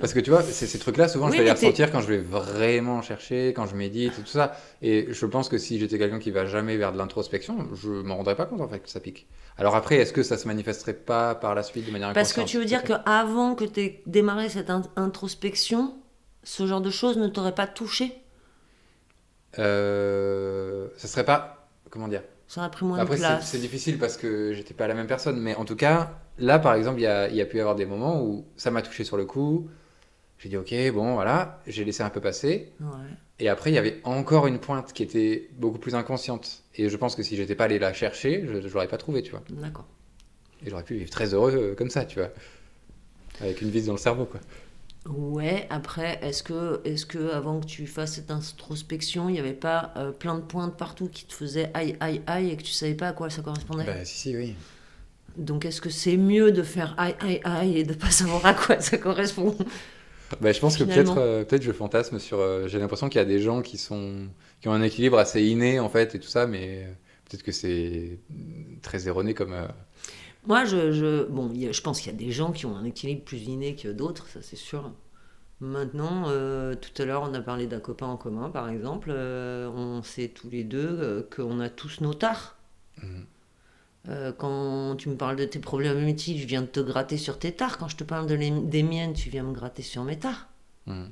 [0.00, 2.18] Parce que tu vois, ces trucs-là, souvent, Oui, je vais les ressentir quand je vais
[2.18, 4.56] vraiment chercher, quand je médite et tout ça.
[4.80, 8.16] Et je pense que si j'étais quelqu'un qui va jamais vers de l'introspection, je m'en
[8.16, 9.26] rendrais pas compte en fait que ça pique.
[9.58, 12.40] Alors après, est-ce que ça se manifesterait pas par la suite de manière Parce que
[12.40, 15.94] tu veux dire qu'avant que tu aies démarré cette in- introspection,
[16.42, 18.22] ce genre de choses ne t'aurait pas touché?
[19.58, 21.68] Euh, ça serait pas.
[21.90, 22.22] Comment dire?
[22.48, 23.50] Ça aurait pris moins Après, de c'est place.
[23.50, 25.40] c'est difficile parce que j'étais pas la même personne.
[25.40, 27.60] Mais en tout cas, là, par exemple, il y a, il y a pu y
[27.60, 29.68] avoir des moments où ça m'a touché sur le coup.
[30.38, 32.72] J'ai dit ok, bon voilà, j'ai laissé un peu passer.
[32.80, 32.88] Ouais.
[33.38, 36.62] Et après, il y avait encore une pointe qui était beaucoup plus inconsciente.
[36.74, 39.22] Et je pense que si j'étais pas allé la chercher, je, je l'aurais pas trouvé,
[39.22, 39.42] tu vois.
[39.50, 39.86] D'accord.
[40.64, 42.30] Et j'aurais pu vivre très heureux euh, comme ça, tu vois.
[43.40, 44.40] Avec une vis dans le cerveau, quoi.
[45.06, 49.52] Ouais, après, est-ce que, est que avant que tu fasses cette introspection, il n'y avait
[49.52, 52.72] pas euh, plein de pointes partout qui te faisaient aïe, aïe, aïe et que tu
[52.72, 53.84] savais pas à quoi ça correspondait?
[53.84, 54.54] Bah, si, si, oui.
[55.36, 58.54] Donc est-ce que c'est mieux de faire aïe, aïe, aïe et de pas savoir à
[58.54, 59.56] quoi ça correspond?
[60.40, 62.38] Bah, je pense que peut-être euh, peut-être je fantasme sur.
[62.40, 64.28] euh, j'ai l'impression qu'il y a des gens qui, sont,
[64.60, 66.92] qui ont un équilibre assez inné, en fait, et tout ça, mais euh,
[67.28, 68.18] peut-être que c'est
[68.82, 69.54] très erroné comme.
[70.46, 72.84] Moi, je, je, bon, a- je pense qu'il y a des gens qui ont un
[72.84, 74.92] équilibre plus inné que d'autres, ça c'est sûr.
[75.60, 76.24] Maintenant,
[76.76, 79.10] tout à l'heure, on a parlé d'un copain en commun, par exemple.
[79.12, 82.56] on sait tous les deux qu'on a tous nos tares.
[83.02, 83.26] Mhm.
[84.08, 87.52] Euh, quand tu me parles de tes problématiques, je viens de te gratter sur tes
[87.52, 87.76] tares.
[87.78, 90.48] Quand je te parle de les- des miennes, tu viens me gratter sur mes tares.
[90.86, 91.10] mhm.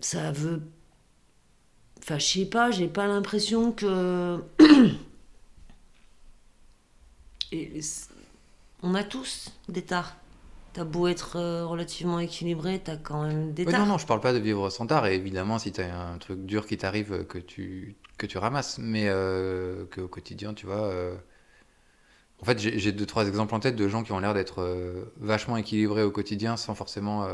[0.00, 0.62] Ça veut.
[2.00, 4.42] Enfin, je sais pas, j'ai pas l'impression que.
[7.52, 7.80] Et
[8.82, 10.16] on a tous des tares.
[10.74, 13.80] T'as beau être euh, relativement équilibré, t'as quand même des Ouais, tares.
[13.80, 15.06] non, non, je parle pas de vivre sans tard.
[15.06, 18.36] Et évidemment, si tu as un truc dur qui t'arrive, euh, que tu, que tu
[18.38, 18.78] ramasses.
[18.78, 20.82] Mais euh, qu'au quotidien, tu vois.
[20.84, 21.16] euh,
[22.40, 25.04] En fait, j'ai deux, trois exemples en tête de gens qui ont l'air d'être euh,
[25.16, 27.26] vachement équilibrés au quotidien sans forcément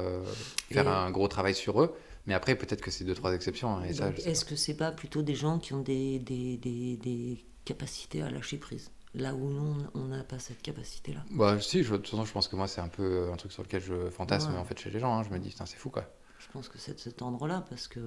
[0.70, 1.94] faire Et- un gros travail sur eux.
[2.26, 3.76] Mais après, peut-être que c'est deux, trois exceptions.
[3.76, 8.22] hein, Est-ce que c'est pas plutôt des gens qui ont des, des, des, des capacités
[8.22, 8.90] à lâcher prise?
[9.14, 11.22] Là où nous, on n'a pas cette capacité-là.
[11.32, 13.52] Bah si, je, de toute façon, je pense que moi c'est un peu un truc
[13.52, 14.58] sur lequel je fantasme Ouais.
[14.58, 15.14] en fait chez les gens.
[15.16, 15.22] hein.
[15.22, 16.04] Je me dis, putain, c'est fou quoi.
[16.40, 18.00] Je pense que c'est de cet ordre-là, parce que.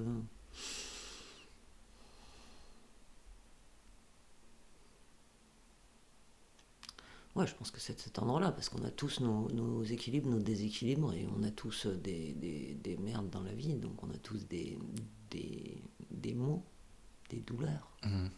[7.38, 10.28] Ouais, je pense que c'est de cet ordre-là, parce qu'on a tous nos, nos équilibres,
[10.28, 14.02] nos déséquilibres, et on a tous euh, des, des, des merdes dans la vie, donc
[14.02, 14.76] on a tous des,
[15.30, 16.64] des, des maux,
[17.30, 17.96] des douleurs.
[18.02, 18.30] Mhm.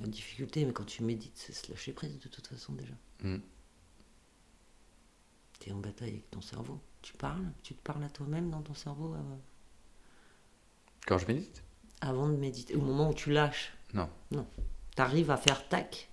[0.00, 2.94] La difficulté, mais quand tu médites, c'est se lâcher prise de toute façon déjà.
[3.22, 3.42] Mhm.
[5.60, 6.80] Tu es en bataille avec ton cerveau.
[7.04, 9.36] Tu parles, tu te parles à toi-même dans ton cerveau euh,
[11.06, 11.62] Quand je médite?
[12.00, 13.72] avant de méditer, au moment où tu lâches.
[13.94, 14.08] Non.
[14.30, 14.46] Non.
[14.96, 16.08] Tu arrives à faire tac,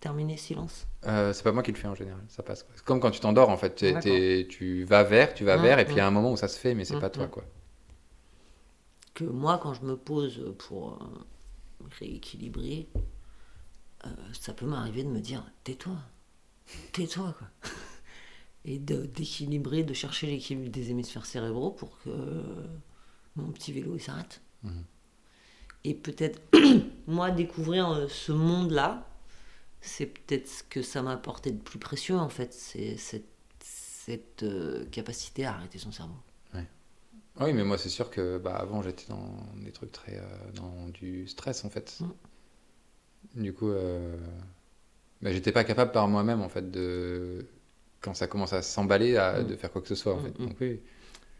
[0.00, 0.86] terminer silence.
[1.06, 2.62] Euh, c'est pas moi qui le fais en général, ça passe.
[2.62, 2.72] quoi.
[2.76, 4.24] C'est comme quand tu t'endors en fait, T'es- D'accord.
[4.42, 6.06] t'es- tu vas vers, tu vas Mhm, vers, et puis il y a mhm.
[6.06, 7.44] un moment où ça se fait, mais c'est Mhm, pas toi quoi.
[9.14, 11.26] Que moi, quand je me pose pour euh,
[11.98, 12.88] rééquilibrer,
[14.04, 15.96] euh, ça peut m'arriver de me dire tais-toi,
[16.92, 17.48] tais-toi quoi.
[18.66, 22.66] Et de- d'équilibrer, de chercher l'équilibre des hémisphères cérébraux pour que euh,
[23.36, 24.42] mon petit vélo s'arrête.
[24.64, 24.84] Mhm.
[25.84, 26.40] Et peut-être,
[27.06, 29.08] moi, découvrir euh, ce monde-là,
[29.80, 33.28] c'est peut-être ce que ça m'a apporté de plus précieux en fait, c'est cette,
[33.60, 36.16] cette euh, capacité à arrêter son cerveau.
[37.38, 40.16] Ah Oui, mais moi c'est sûr que bah, avant j'étais dans des trucs très.
[40.16, 40.22] euh,
[40.54, 41.98] dans du stress en fait.
[42.00, 42.12] Mhm.
[43.34, 44.16] Du coup, euh,
[45.22, 47.46] bah, j'étais pas capable par moi-même en fait de.
[48.00, 49.46] Quand ça commence à s'emballer, à- Mhm.
[49.48, 50.38] de faire quoi que ce soit en fait.
[50.38, 50.46] Mhm.
[50.48, 50.80] Donc oui.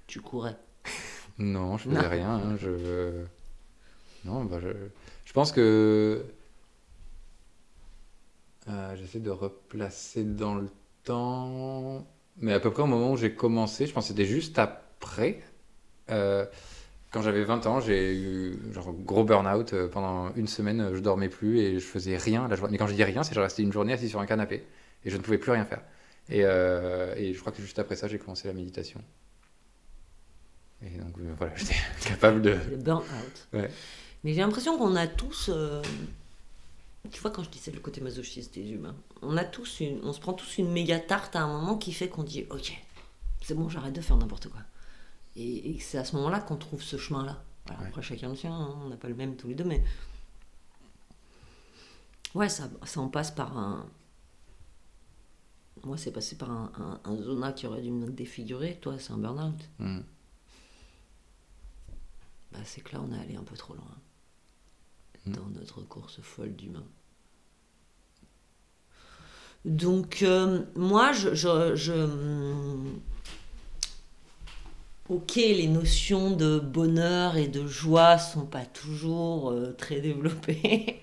[0.06, 0.56] Tu courais.
[1.38, 2.08] Non, je faisais Non.
[2.08, 2.30] rien.
[2.30, 3.22] hein, je...
[4.24, 4.68] Non, bah, je...
[5.24, 6.24] je pense que.
[8.68, 10.68] Euh, J'essaie de replacer dans le
[11.04, 12.06] temps.
[12.38, 15.40] Mais à peu près au moment où j'ai commencé, je pense que c'était juste après.
[16.10, 16.44] Euh,
[17.12, 19.72] quand j'avais 20 ans, j'ai eu genre gros burn-out.
[19.72, 22.48] euh, Pendant une semaine, je dormais plus et je faisais rien.
[22.48, 22.72] la journée.
[22.72, 24.64] Mais quand je dis rien, c'est que je restais une journée assis sur un canapé
[25.04, 25.80] et je ne pouvais plus rien faire.
[26.28, 29.00] Et, euh, et je crois que juste après ça, j'ai commencé la méditation.
[30.82, 32.50] Et donc euh, voilà, j'étais capable de.
[32.50, 33.48] Le burn-out.
[33.52, 33.70] Ouais.
[34.24, 35.50] Mais j'ai l'impression qu'on a tous.
[35.52, 35.82] euh,
[37.10, 40.12] Tu vois, quand je disais le côté masochiste des humains, on, a tous une, on
[40.12, 42.72] se prend tous une méga tarte à un moment qui fait qu'on dit Ok,
[43.42, 44.60] c'est bon, j'arrête de faire n'importe quoi.
[45.36, 47.42] Et, et c'est à ce moment-là qu'on trouve ce chemin-là.
[47.66, 47.88] Voilà, Ouais.
[47.88, 49.82] Après, chacun le sien, hein, on n'a pas le même tous les deux, mais.
[52.34, 53.86] Ouais, ça, ça en passe par un.
[55.86, 56.72] Moi, c'est passé par un,
[57.04, 58.76] un, un zona qui aurait dû me défigurer.
[58.82, 59.54] Toi, c'est un burn-out.
[59.78, 60.00] Hmm.
[62.52, 63.84] Bah, c'est que là, on est allé un peu trop loin
[65.26, 65.32] Mm.
[65.32, 66.84] dans notre course folle d'humain.
[69.64, 73.00] Donc, euh, moi, je, je, je- hum,
[75.08, 81.00] Ok, les notions de bonheur et de joie sont pas toujours euh, très développées.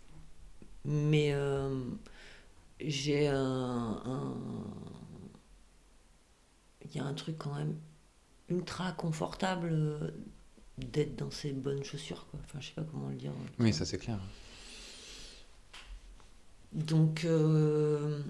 [0.84, 1.74] Mais euh,
[2.84, 4.00] j'ai un.
[4.04, 4.36] un-
[6.84, 7.76] Il y a un truc quand même
[8.48, 10.10] ultra confortable euh,
[10.78, 12.26] d'être dans ses bonnes chaussures.
[12.30, 12.40] Quoi.
[12.44, 13.32] Enfin, je sais pas comment le dire.
[13.58, 14.18] Oui, ça c'est clair.
[16.72, 18.20] Donc, euh,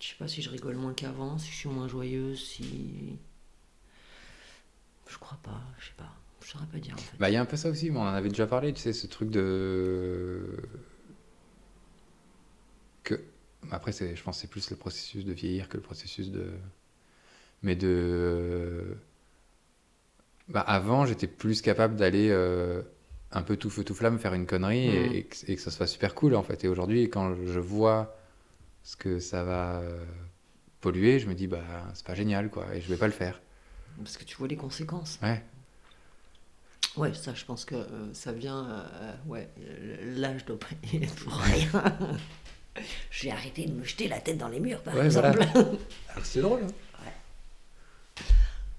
[0.00, 3.18] je sais pas si je rigole moins qu'avant, si je suis moins joyeuse, si.
[5.08, 6.12] Je crois pas, je sais pas.
[6.42, 7.16] Je saurais pas dire en fait.
[7.18, 8.80] Bah, il y a un peu ça aussi, mais on en avait déjà parlé, tu
[8.80, 10.62] sais, ce truc de.
[13.72, 16.50] Après, c'est, je pense que c'est plus le processus de vieillir que le processus de.
[17.62, 18.96] Mais de.
[20.48, 22.82] Bah, avant, j'étais plus capable d'aller euh,
[23.32, 25.14] un peu tout feu tout flamme faire une connerie et- Mhm.
[25.16, 26.64] et, que, et que ça soit super cool en fait.
[26.64, 28.16] Et aujourd'hui, quand je vois
[28.84, 30.04] ce que ça va euh,
[30.80, 31.64] polluer, je me dis, bah,
[31.94, 33.40] c'est pas génial quoi, et je vais pas le faire.
[33.98, 35.18] Parce que tu vois les conséquences.
[35.22, 35.42] Ouais.
[36.96, 38.84] Ouais, ça, je pense que euh, ça vient.
[39.26, 41.68] ouais, je dois pas y être pour rien.
[43.10, 45.30] J'ai arrêté de me jeter la tête dans les murs, par Ouais, exemple.
[45.38, 45.52] voilà.
[46.10, 46.62] Alors c'est drôle.
[46.64, 46.72] hein.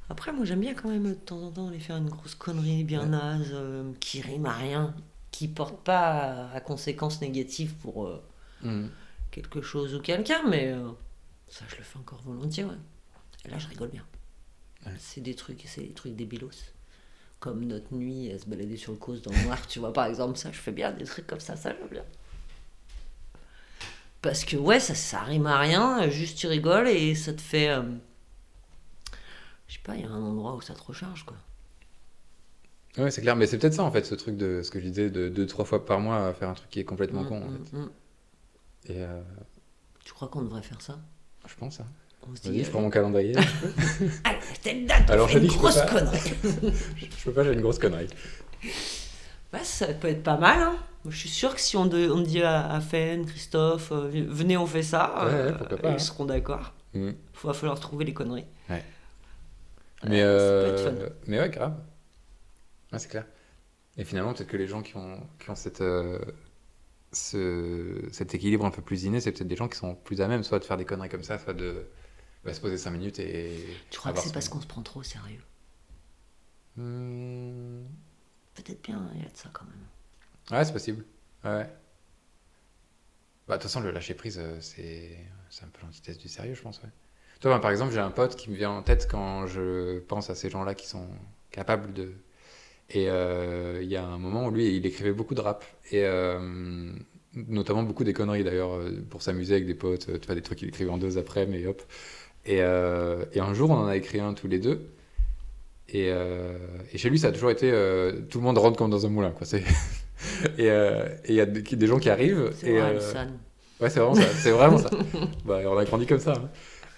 [0.09, 2.83] Après, moi, j'aime bien quand même de temps en temps aller faire une grosse connerie
[2.85, 3.07] bien Ouais.
[3.09, 4.95] naze, euh, qui rime à rien,
[5.31, 8.23] qui porte pas à, conséquences négatives pour euh,
[8.63, 8.89] Mhm.
[9.31, 10.87] quelque chose ou quelqu'un, mais euh,
[11.49, 12.77] ça, je le fais encore volontiers, ouais.
[13.45, 14.05] Et là, je rigole bien.
[14.85, 14.93] Ouais.
[14.97, 16.51] C'est des trucs, c'est des trucs débilos.
[17.39, 20.05] Comme notre nuit à se balader sur le cause dans le noir, tu vois, par
[20.05, 22.05] exemple, ça, je fais bien des trucs comme ça, ça, j'aime bien.
[24.27, 27.69] Parce que, ouais, ça, ça rime à rien, juste tu rigoles et ça te fait.
[27.69, 27.81] euh,
[29.69, 31.37] je sais pas, il y a un endroit où ça te recharge, quoi.
[32.97, 34.85] Ouais, c'est clair, mais c'est peut-être ça en fait, ce truc de ce que je
[34.87, 37.41] disais, de deux, trois fois par mois faire un truc qui est complètement Mm, con
[37.41, 37.77] en mm, fait.
[37.77, 37.89] mm.
[38.87, 39.21] Et euh,
[40.03, 40.99] Tu crois qu'on devrait faire ça?
[41.45, 41.85] Je pense, hein.
[42.29, 43.33] On se dit, je euh, prends mon calendrier.
[44.25, 46.19] allez, telle date, Alors, je une dis, grosse connerie.
[47.17, 48.07] je peux pas, j'ai une grosse connerie.
[49.53, 50.61] Ouais, ça peut être pas mal.
[50.61, 50.77] Hein.
[51.05, 54.57] Je suis sûr que si on, de- on dit à, à Fen, Christophe, euh, venez,
[54.57, 55.99] on fait ça, Ouais, euh, pas, ils hein.
[55.99, 56.73] seront d'accord.
[56.93, 58.45] Il va falloir trouver les conneries.
[60.03, 61.75] Mais, euh, mais ouais, grave.
[62.91, 63.25] Ouais, c'est clair.
[63.97, 66.19] Et finalement, peut-être que les gens qui ont, qui ont cette, euh,
[67.13, 70.27] ce, cet équilibre un peu plus inné, c'est peut-être des gens qui sont plus à
[70.27, 71.87] même, soit de faire des conneries comme ça, soit de
[72.45, 73.83] bah, se poser 5 minutes et.
[73.91, 75.41] Tu crois que c'est parce qu'on se prend trop au sérieux?
[76.75, 77.87] Hmm.
[78.57, 80.57] Peut-être bien, il y a de ça quand même.
[80.57, 81.05] Ouais, c'est possible.
[81.45, 81.69] Ouais.
[83.47, 86.61] Bah, de toute façon, le lâcher prise, euh, c'est un peu l'antithèse du sérieux, je
[86.63, 86.81] pense.
[86.81, 86.89] Ouais.
[87.39, 90.31] Toi, ben, par exemple, j'ai un pote qui me vient en tête quand je pense
[90.31, 91.07] à ces gens-là qui sont
[91.51, 92.13] capables de.
[92.89, 95.63] Et euh, il y a un moment où lui, il écrivait beaucoup de rap.
[95.91, 96.91] Et euh,
[97.35, 98.79] notamment beaucoup des conneries d'ailleurs,
[99.11, 100.19] pour s'amuser avec des potes.
[100.19, 101.83] Tu vois, des trucs qu'il écrivait en deux après, mais hop.
[102.45, 104.89] Et, et un jour, on en a écrit un tous les deux.
[105.89, 106.57] Et, euh,
[106.93, 109.09] et chez lui, ça a toujours été euh, tout le monde rentre comme dans un
[109.09, 109.31] moulin.
[109.31, 109.47] Quoi.
[110.57, 112.51] Et euh, et il y a des, gens qui arrivent.
[112.57, 112.81] C'est.
[113.79, 114.27] Ouais, c'est vraiment ça.
[114.33, 114.89] C'est vraiment ça.
[115.45, 116.33] Bah, on a grandi comme ça.
[116.33, 116.49] hein.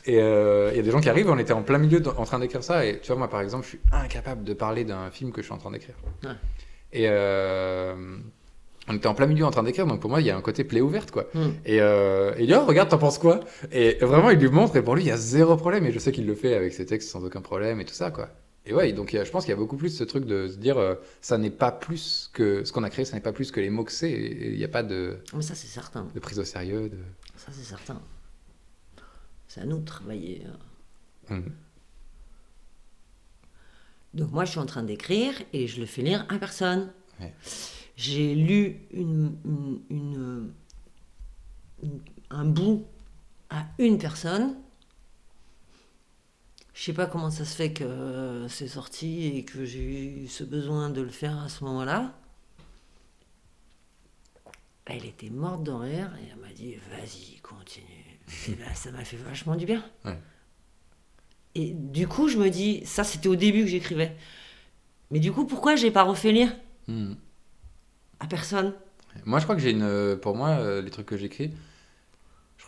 [0.06, 2.10] Et euh, il y a des gens qui arrivent, on était en plein milieu de-
[2.10, 2.86] en train d'écrire ça.
[2.86, 5.46] Et tu vois, moi, par exemple, je suis incapable de parler d'un film que je
[5.48, 5.96] suis en train d'écrire.
[6.24, 6.30] Ouais.
[6.94, 7.94] Et euh,
[8.88, 10.42] on était en plein milieu en train d'écrire, donc pour moi, il y a un
[10.42, 11.26] côté plaie ouverte, quoi.
[11.34, 11.50] Hmm.
[11.66, 13.42] Et, euh, et il dit, oh, regarde, t'en penses quoi?
[13.72, 15.86] Et vraiment, il lui montre, et pour lui, il y a zéro problème.
[15.86, 18.10] Et je sais qu'il le fait avec ses textes sans aucun problème et tout ça,
[18.10, 18.30] quoi.
[18.70, 20.78] Et ouais, donc je pense qu'il y a beaucoup plus ce truc de se dire,
[20.78, 23.60] euh, ça n'est pas plus que ce qu'on a créé, ça n'est pas plus que
[23.60, 24.12] les mots que c'est.
[24.12, 26.08] Il n'y a pas de, Mais ça, c'est certain.
[26.14, 26.88] de prise au sérieux.
[26.88, 26.98] De...
[27.36, 28.00] Ça, c'est certain.
[29.48, 30.44] C'est à nous de travailler.
[31.32, 31.36] euh.
[31.40, 31.50] Hmm.
[34.14, 36.92] Donc moi, je suis en train d'écrire et je le fais lire à personne.
[37.20, 37.34] Ouais.
[37.96, 40.52] J'ai lu une, une- une-
[41.84, 42.86] une- un bout
[43.50, 44.56] à une personne.
[46.80, 49.84] Je sais pas comment ça se fait que c'est sorti et que j'ai
[50.24, 52.14] eu ce besoin de le faire à ce moment-là.
[54.86, 57.86] Elle était morte de rire et elle m'a dit vas-y, continue.
[58.48, 59.84] Et ben, ça m'a fait vachement du bien.
[60.06, 60.18] Ouais.
[61.56, 64.16] Et du coup, je me dis, ça c'était au début que j'écrivais.
[65.12, 66.56] Mais du coup, pourquoi j'ai pas refait lire
[66.88, 67.16] Hmm.
[68.22, 68.74] à personne?
[69.26, 69.84] Moi, je crois que j'ai une.
[69.84, 71.52] euh, Pour moi, euh, les trucs que j'écris,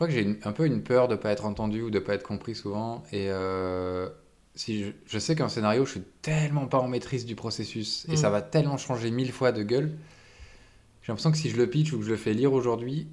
[0.01, 2.23] crois que j'ai un peu une peur de pas être entendu ou de pas être
[2.23, 3.03] compris souvent.
[3.11, 4.09] Et euh,
[4.55, 8.13] si je, je sais qu'un scénario, je suis tellement pas en maîtrise du processus et
[8.13, 8.17] Mm.
[8.17, 9.91] ça va tellement changer mille fois de gueule.
[11.03, 13.07] J'ai l'impression que si je le pitch ou que je le fais lire aujourd'hui,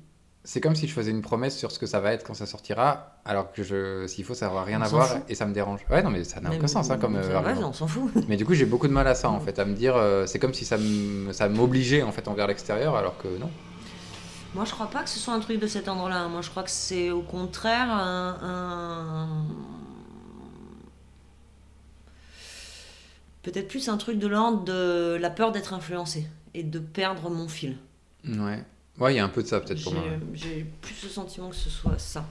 [0.44, 2.46] c'est comme si je faisais une promesse sur ce que ça va être quand ça
[2.46, 5.22] sortira, alors que je, s'il faut, ça n'aura rien On à voir fout.
[5.28, 5.80] et ça me dérange.
[5.90, 8.10] Ouais, non, mais ça n'a aucun sens hein, comme euh, on s'en fout.
[8.28, 10.24] Mais du coup, j'ai beaucoup de mal à ça, en fait, à me dire, euh,
[10.26, 10.78] c'est comme si ça
[11.48, 13.50] m'obligeait, en fait, envers l'extérieur, alors que non.
[14.58, 16.26] Moi, je crois pas que ce soit un truc de cet ordre-là.
[16.26, 18.36] Moi, je crois que c'est au contraire un.
[18.42, 19.46] un-
[23.44, 27.46] Peut-être plus un truc de l'ordre de la peur d'être influencé et de perdre mon
[27.46, 27.76] fil.
[28.26, 28.64] Ouais.
[28.98, 30.02] Ouais, il y a un peu de ça, peut-être, pour moi.
[30.34, 32.26] j'ai plus le sentiment que ce soit ça.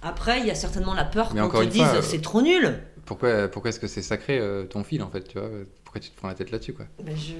[0.00, 2.78] Après, il y a certainement la peur une disent fois, euh, c'est trop nul.
[3.04, 5.50] pourquoi, pourquoi est-ce que c'est sacré euh, ton fil en fait, tu vois
[5.88, 7.32] Pourquoi tu te prends la tête là-dessus, quoi Ben, je...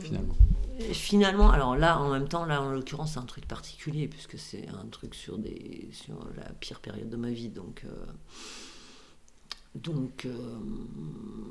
[0.00, 0.34] Finalement.
[0.78, 4.38] Et Finalement, alors là, en même temps, là, en l'occurrence, c'est un truc particulier, puisque
[4.38, 7.50] c'est un truc sur, des, sur la pire période de ma vie.
[7.50, 8.06] Donc, euh,
[9.74, 10.56] donc euh,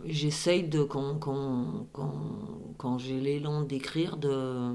[0.06, 4.74] j'essaye de, quand, quand, quand, quand j'ai l'élan d'écrire, de,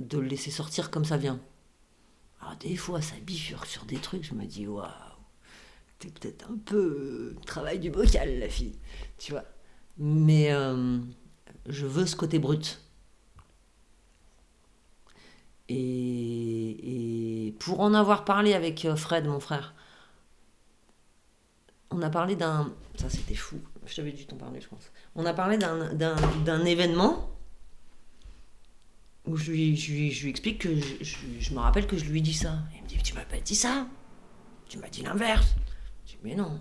[0.00, 1.38] de le laisser sortir comme ça vient.
[2.40, 4.88] Alors, des fois, ça bifurque sur des trucs, je me dis, waouh,
[6.00, 8.74] t'es peut-être un peu euh, travail du bocal, la fille,
[9.16, 9.44] tu vois.
[9.98, 10.98] Mais euh,
[11.68, 12.80] je veux ce côté brut.
[15.68, 19.74] Et, pour en avoir parlé avec euh, Fred, mon frère,
[21.90, 22.72] on a parlé d'un.
[22.96, 23.60] Ça, c'était fou.
[23.86, 24.90] Je t'avais dû t'en parler, je pense.
[25.14, 27.28] On a parlé d'un- événement
[29.26, 31.04] où je lui, je lui- je lui explique que je,
[31.38, 32.58] je- me rappelle que je lui dit ça.
[32.76, 33.86] Il me dit Tu m'as pas dit ça
[34.68, 35.54] Tu m'as dit l'inverse.
[36.06, 36.60] Je dis Mais non.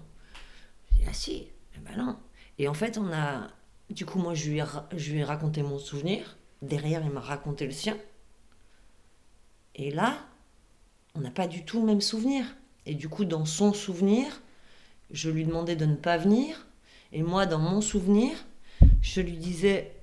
[0.92, 1.48] Je dis Ah si.
[1.76, 2.18] Eh ben non.
[2.62, 3.48] Et en fait, on a.
[3.90, 6.38] Du coup, moi, je lui ai, raconté mon souvenir.
[6.62, 7.98] Derrière, il m'a raconté le sien.
[9.74, 10.20] Et là,
[11.16, 12.46] on n'a pas du tout le même souvenir.
[12.86, 14.44] Et du coup, dans son souvenir,
[15.10, 16.68] je lui demandais de ne pas venir.
[17.12, 18.32] Et moi, dans mon souvenir,
[19.02, 19.96] je lui disais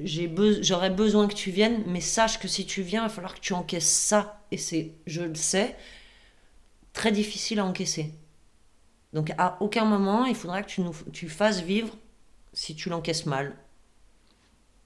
[0.00, 3.40] j'aurais besoin que tu viennes, mais sache que si tu viens, il va falloir que
[3.40, 4.40] tu encaisses ça.
[4.52, 5.74] Et c'est, je le sais,
[6.92, 8.14] très difficile à encaisser.
[9.14, 11.96] Donc à aucun moment, il faudra que tu nous tu fasses vivre
[12.52, 13.56] si tu l'encaisses mal.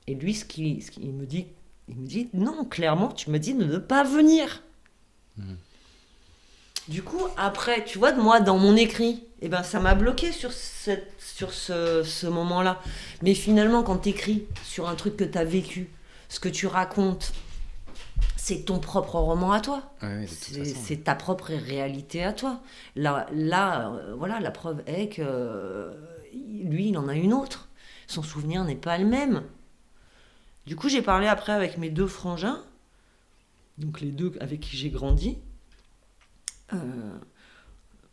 [0.06, 1.46] Et lui, ce qu'il ce me dit,
[1.88, 4.62] il me dit non, clairement, tu me dis de ne pas venir.
[6.88, 10.32] Du coup, après, tu vois, de moi, dans mon écrit, eh ben, ça m'a bloqué
[10.32, 12.80] sur, cette, sur ce, ce moment-là.
[13.22, 15.90] Mais finalement, quand tu écris sur un truc que tu as vécu,
[16.30, 17.32] ce que tu racontes,
[18.48, 19.82] c'est ton propre roman à toi.
[20.00, 22.62] Ouais, C'est ta propre réalité à toi.
[22.96, 25.92] Là, là euh, voilà, la preuve est que euh,
[26.32, 27.68] lui, il en a une autre.
[28.06, 29.42] Son souvenir n'est pas le même.
[30.64, 32.62] Du coup, j'ai parlé après avec mes deux frangins,
[33.76, 35.36] donc les deux avec qui j'ai grandi.
[36.72, 36.78] Euh,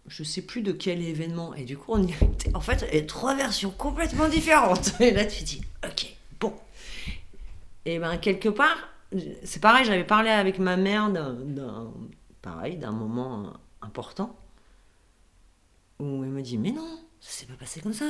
[0.07, 1.53] je sais plus de quel événement.
[1.53, 2.53] Et du coup, on y était.
[2.53, 4.91] En fait, il y a trois versions complètement différentes.
[4.99, 6.53] Et là, tu dis, ok, bon.
[7.85, 8.94] Et ben quelque part,
[9.43, 11.91] c'est pareil, j'avais parlé avec ma mère d'un, d'un-
[12.41, 14.35] pareil, d'un moment important
[15.99, 18.05] où elle me dit, mais non, ça s'est pas passé comme ça.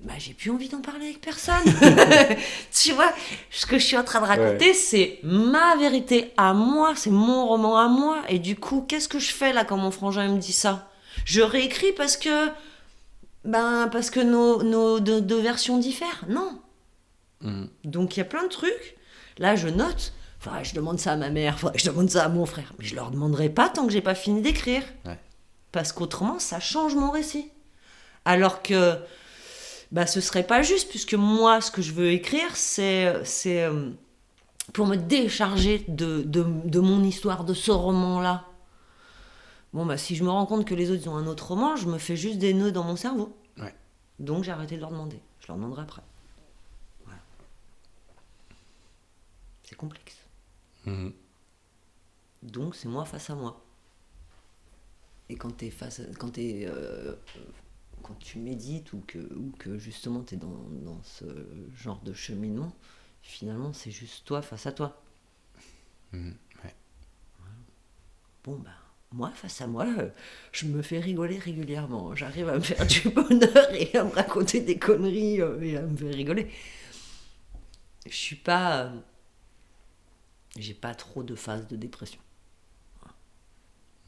[0.00, 1.56] Bah, j'ai plus envie d'en parler avec personne.
[2.72, 3.12] tu vois,
[3.50, 7.46] ce que je suis en train de raconter, c'est ma vérité à moi, c'est mon
[7.46, 8.22] roman à moi.
[8.30, 10.90] Et du coup, qu'est-ce que je fais là quand mon frangin me dit ça?
[11.26, 12.48] Je réécris parce que,
[13.44, 16.24] ben, parce que nos, nos deux, deux versions diffèrent?
[16.28, 16.62] Non.
[17.42, 17.68] Mhm.
[17.84, 18.96] Donc il y a plein de trucs.
[19.40, 20.12] Là, je note.
[20.38, 22.46] Faudrait que je demande ça à ma mère, faudrait que je demande ça à mon
[22.46, 22.72] frère.
[22.78, 24.82] Mais je leur demanderai pas tant que j'ai pas fini d'écrire.
[25.04, 25.18] Ouais.
[25.72, 27.50] Parce qu'autrement, ça change mon récit.
[28.24, 28.96] Alors que
[29.92, 33.90] bah, ce serait pas juste, puisque moi, ce que je veux écrire, c'est c'est euh,
[34.72, 38.44] pour me décharger de, de, de mon histoire, de ce roman-là.
[39.72, 41.76] Bon, bah, si je me rends compte que les autres ils ont un autre roman,
[41.76, 43.36] je me fais juste des nœuds dans mon cerveau.
[43.58, 43.74] Ouais.
[44.18, 45.20] Donc j'ai arrêté de leur demander.
[45.40, 46.02] Je leur demanderai après.
[49.70, 50.16] C'est complexe.
[50.84, 51.12] Mhm.
[52.42, 53.64] Donc c'est moi face à moi.
[55.28, 57.14] Et quand t'es face, à- quand t'es, euh,
[58.02, 61.24] quand tu médites ou que, ou que justement t'es dans, dans ce
[61.72, 62.74] genre de cheminement,
[63.22, 65.00] finalement c'est juste toi face à toi.
[66.12, 66.34] Mhm.
[66.64, 66.74] Ouais.
[68.42, 68.70] Bon bah
[69.12, 70.08] moi face à moi, euh,
[70.50, 72.16] je me fais rigoler régulièrement.
[72.16, 75.82] J'arrive à me faire du bonheur et à me raconter des conneries euh, et à
[75.82, 76.50] me faire rigoler.
[78.06, 78.90] Je suis pas,
[80.56, 82.20] j'ai pas trop de phases de dépression.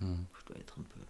[0.01, 0.25] Mhm.
[0.41, 1.01] Je dois être un peu.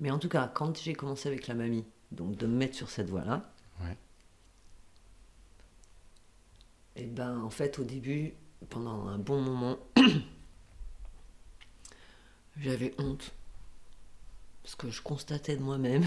[0.00, 2.90] Mais en tout cas, quand j'ai commencé avec la mamie, donc de me mettre sur
[2.90, 3.50] cette voie-là,
[3.80, 3.96] Ouais.
[6.96, 8.34] et ben en fait au début,
[8.70, 9.78] pendant un bon moment,
[12.56, 13.32] j'avais honte.
[14.64, 16.04] Ce que je constatais de moi-même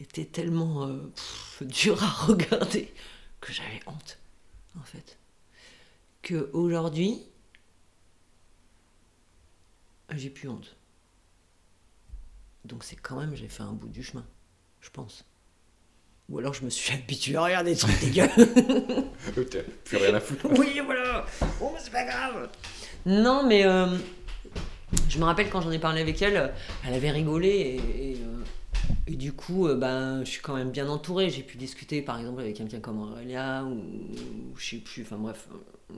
[0.00, 2.92] était tellement euh, pff, dur à regarder
[3.40, 4.18] que j'avais honte,
[4.78, 5.18] en fait.
[6.22, 7.22] Que aujourd'hui,
[10.16, 10.76] j'ai plus honte.
[12.64, 14.26] Donc c'est quand même, j'ai fait un bout du chemin,
[14.80, 15.24] je pense.
[16.28, 18.28] Ou alors je me suis habitué à regarder des trucs dégueux.
[19.50, 20.46] T'as plus rien à foutre.
[20.58, 21.24] oui, voilà.
[21.60, 22.50] Oh, mais c'est pas grave.
[23.06, 23.86] Non, mais euh,
[25.08, 26.52] je me rappelle quand j'en ai parlé avec elle,
[26.86, 28.44] elle avait rigolé et, et, euh,
[29.06, 31.30] et du coup, euh, ben, je suis quand même bien entourée.
[31.30, 35.16] J'ai pu discuter par exemple avec quelqu'un comme Aurélia ou, ou je sais plus, enfin
[35.16, 35.48] bref,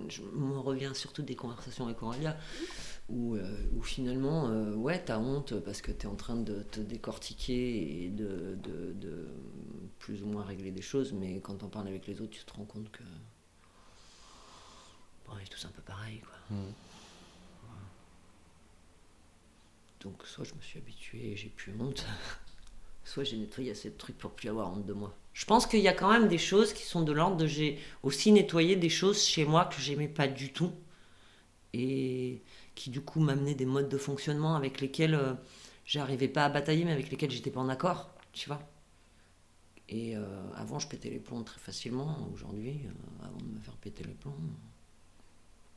[0.09, 2.37] je me reviens surtout des conversations avec Aurélia,
[3.09, 6.80] où, euh, où finalement, euh, ouais, t'as honte parce que t'es en train de te
[6.80, 9.28] décortiquer et de, de, de
[9.99, 12.53] plus ou moins régler des choses, mais quand t'en parles avec les autres, tu te
[12.55, 13.03] rends compte que.
[15.26, 16.57] Bon, on est tous un peu pareil, quoi.
[16.57, 16.72] Mm.
[20.01, 22.05] Donc, soit je me suis habitué et j'ai plus honte,
[23.05, 25.14] soit j'ai nettoyé assez de trucs pour plus avoir honte de moi.
[25.32, 27.78] Je pense qu'il y a quand même des choses qui sont de l'ordre de j'ai
[28.03, 30.72] aussi nettoyé des choses chez moi que j'aimais pas du tout
[31.72, 32.42] et
[32.74, 35.32] qui du coup m'amenaient des modes de fonctionnement avec lesquels euh,
[35.86, 38.61] j'arrivais pas à batailler mais avec lesquels j'étais pas en accord, tu vois.
[39.88, 40.22] Et euh,
[40.55, 44.14] avant je pétais les plombs très facilement, aujourd'hui, euh, avant de me faire péter les
[44.14, 44.36] plombs,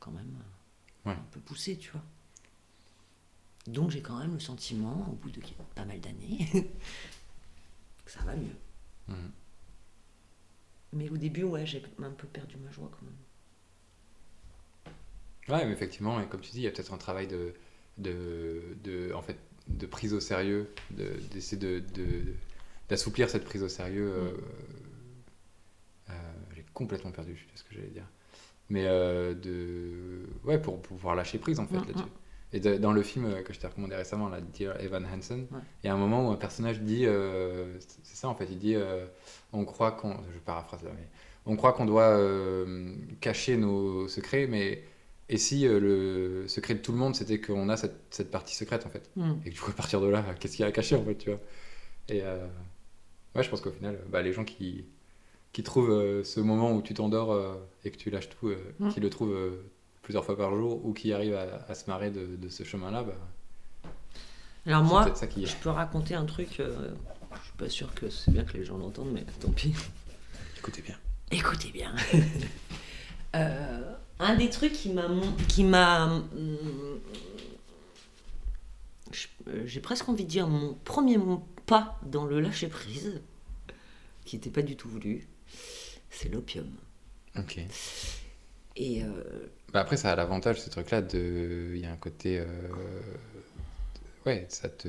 [0.00, 0.34] quand même
[1.04, 1.12] Ouais.
[1.12, 2.02] un peu poussé, tu vois.
[3.68, 5.40] Donc j'ai quand même le sentiment, au bout de
[5.74, 6.48] pas mal d'années,
[8.06, 8.56] que ça va mieux.
[9.08, 9.32] Mhm.
[10.92, 13.14] Mais au début, ouais, j'ai un peu perdu ma joie quand même.
[15.48, 17.54] Ouais, mais effectivement, et comme tu dis, il y a peut-être un travail de,
[17.98, 19.38] de, de, en fait,
[19.68, 22.34] de prise au sérieux, de- d'essayer de, de-
[22.88, 24.12] d'assouplir cette prise au sérieux.
[24.12, 24.32] euh,
[26.10, 26.12] euh,
[26.54, 28.06] j'ai complètement perdu, je sais pas ce que j'allais dire.
[28.70, 32.04] Mais euh, de, ouais, pour pouvoir lâcher prise en fait Mm, là-dessus.
[32.56, 35.46] Et de- dans le film euh, que je t'ai recommandé récemment, là, Dear Evan Hansen,
[35.52, 35.58] Ouais.
[35.82, 38.58] il y a un moment où un personnage dit, euh, c'est ça en fait, il
[38.58, 39.04] dit, euh,
[39.52, 41.06] on croit qu'on, je paraphrase là, mais
[41.44, 44.82] on croit qu'on doit euh, cacher nos secrets, mais
[45.28, 48.86] et si le secret de tout le monde c'était qu'on a cette, cette partie secrète
[48.86, 49.34] en fait, Hmm.
[49.44, 51.04] et que du coup à partir de là, qu'est-ce qu'il y a à cacher en
[51.04, 51.40] fait, tu vois
[52.08, 52.22] Et
[53.34, 54.84] ouais, je pense qu'au final, bah, les gens qui
[55.52, 57.34] qui trouvent ce moment où tu t'endors
[57.84, 58.88] et que tu lâches tout, euh, Mm.
[58.90, 59.56] qui le trouvent
[60.06, 63.02] plusieurs fois par jour ou qui arrivent à, à se marrer de, de ce chemin-là,
[63.02, 63.90] bah,
[64.64, 66.94] Alors moi, ça qui je peux raconter un truc, euh,
[67.40, 69.74] je suis pas sûr que c'est bien que les gens l'entendent, mais tant pis.
[70.58, 70.96] Écoutez bien.
[71.32, 71.92] Écoutez bien.
[73.34, 75.08] Euh, un des trucs qui m'a
[75.48, 76.22] qui m'a
[79.12, 81.18] je- euh, j'ai presque envie de dire mon premier
[81.66, 83.20] pas dans le lâcher prise
[84.24, 85.26] qui n'était pas du tout voulu
[86.08, 86.70] c'est l'opium
[87.36, 87.58] Ok.
[88.76, 91.72] Et euh, Bah après, ça a l'avantage, ce truc-là, de...
[91.74, 92.38] il y a un côté...
[92.40, 92.46] euh,
[94.26, 94.88] Ouais, ça te...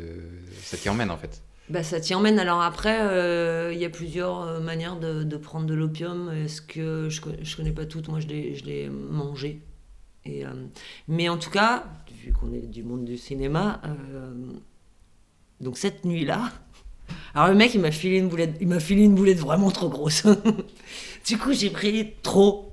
[0.63, 1.41] ça t'y emmène, en fait.
[1.69, 2.39] Bah, ça t'y emmène.
[2.39, 6.31] Alors après, euh, il y a plusieurs euh, manières de, de prendre de l'opium.
[6.31, 9.61] Est-ce que je, je connais pas toutes Moi, je l'ai, je l'ai mangé.
[10.25, 10.49] Et, euh,
[11.07, 11.85] mais en tout cas,
[12.23, 14.33] vu qu'on est du monde du cinéma, euh,
[15.59, 16.51] donc cette nuit-là,
[17.35, 19.89] alors le mec, il m'a filé une boulette, il m'a filé une boulette vraiment trop
[19.89, 20.25] grosse.
[21.27, 22.66] du coup, j'ai pris trop.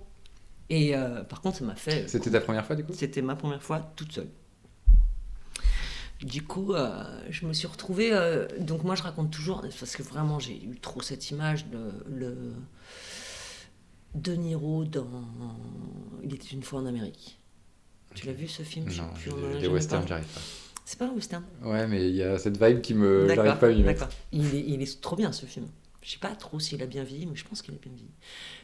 [0.74, 2.08] Et euh, par contre, ça m'a fait.
[2.08, 2.92] C'était ta première fois, du coup?
[2.92, 4.28] C'était ma première fois toute seule.
[6.20, 8.10] Du coup, euh, je me suis retrouvée.
[8.12, 11.92] euh, donc, moi, je raconte toujours, parce que vraiment, j'ai eu trop cette image de
[12.12, 12.54] le
[14.16, 15.06] De Niro dans
[16.24, 17.38] Il était une fois en Amérique.
[18.16, 18.86] Tu l'as vu ce film?
[18.96, 20.40] Non, plus, les jamais westerns, j'arrive pas.
[20.84, 21.44] C'est pas un western?
[21.62, 23.26] Ouais, mais il y a cette vibe qui me...
[23.28, 24.08] D'accord, J'arrive pas à m'y mettre.
[24.32, 25.66] Il est, il est trop bien ce film.
[26.04, 28.12] Je sais pas trop s'il a bien vieilli, mais je pense qu'il a bien vieilli.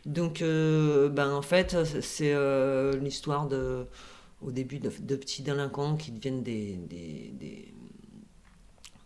[0.04, 3.86] Donc, euh, ben, en fait, c'est euh, l'histoire de,
[4.42, 7.72] au début de, petits délinquants qui deviennent des,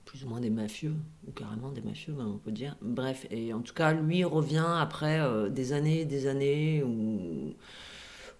[0.04, 0.96] plus ou moins des mafieux,
[1.28, 2.76] ou carrément des mafieux, ben, on peut dire.
[2.82, 7.54] Bref, et en tout cas, lui revient après euh, des années et des années où,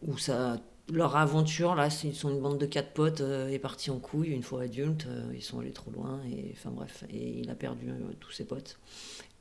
[0.02, 0.56] où ça,
[0.92, 4.42] leur aventure, là, ils sont une bande de quatre potes, est partie en couille une
[4.42, 7.92] fois adultes, euh, ils sont allés trop loin, et enfin bref, et il a perdu
[8.18, 8.76] tous ses potes.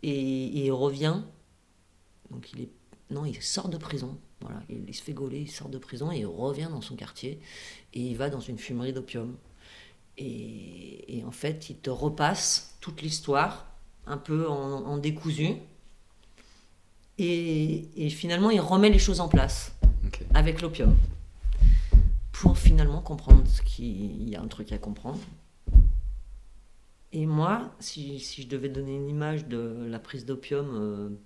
[0.04, 1.22] Et, et il revient,
[2.30, 2.70] donc il est,
[3.10, 6.12] non, il sort de prison, voilà, il, il se fait gauler, il sort de prison,
[6.12, 7.39] et il revient dans son quartier,
[7.93, 9.38] et il va dans une fumerie d'opium.
[10.18, 13.66] Et, et en fait, il te repasse toute l'histoire,
[14.06, 15.56] un peu en, en décousu,
[17.18, 19.74] et, et finalement, il remet les choses en place
[20.34, 20.95] avec l'opium
[22.34, 25.20] pour finalement comprendre qu'il y a un truc à comprendre.
[27.14, 31.20] Et moi, si, si je devais donner une image de la prise d'opium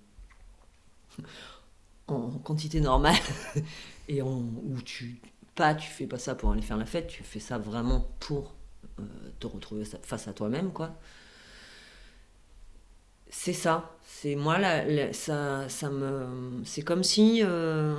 [1.18, 1.22] euh,
[2.08, 3.16] en quantité normale
[4.08, 5.20] et en, où tu
[5.54, 8.54] pas tu fais pas ça pour aller faire la fête, tu fais ça vraiment pour
[9.00, 9.02] euh,
[9.40, 10.94] te retrouver face à toi-même quoi.
[13.30, 13.96] C'est ça.
[14.04, 14.58] C'est moi
[15.12, 16.62] ça, ça me.
[16.64, 17.94] C'est comme si euh,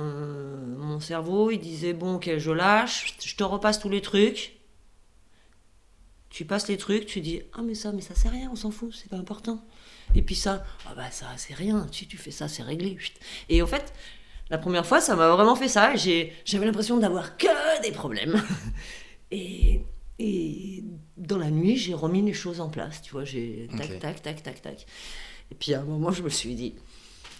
[0.78, 4.59] mon cerveau il disait bon ok je lâche, je te repasse tous les trucs.
[6.30, 8.70] Tu passes les trucs, tu dis ah mais ça mais ça c'est rien, on s'en
[8.70, 9.64] fout, c'est pas important.
[10.14, 12.96] Et puis ça ah bah ça c'est rien, si tu fais ça c'est réglé.
[13.48, 13.92] Et en fait
[14.48, 15.94] la première fois ça m'a vraiment fait ça.
[15.96, 18.42] J'ai j'avais l'impression d'avoir que des problèmes.
[19.32, 19.82] Et
[20.22, 20.84] et
[21.16, 24.42] dans la nuit, j'ai remis les choses en place, tu vois, j'ai tac, tac, tac,
[24.42, 24.86] tac, tac.
[25.50, 26.74] Et puis à un moment, je me suis dit,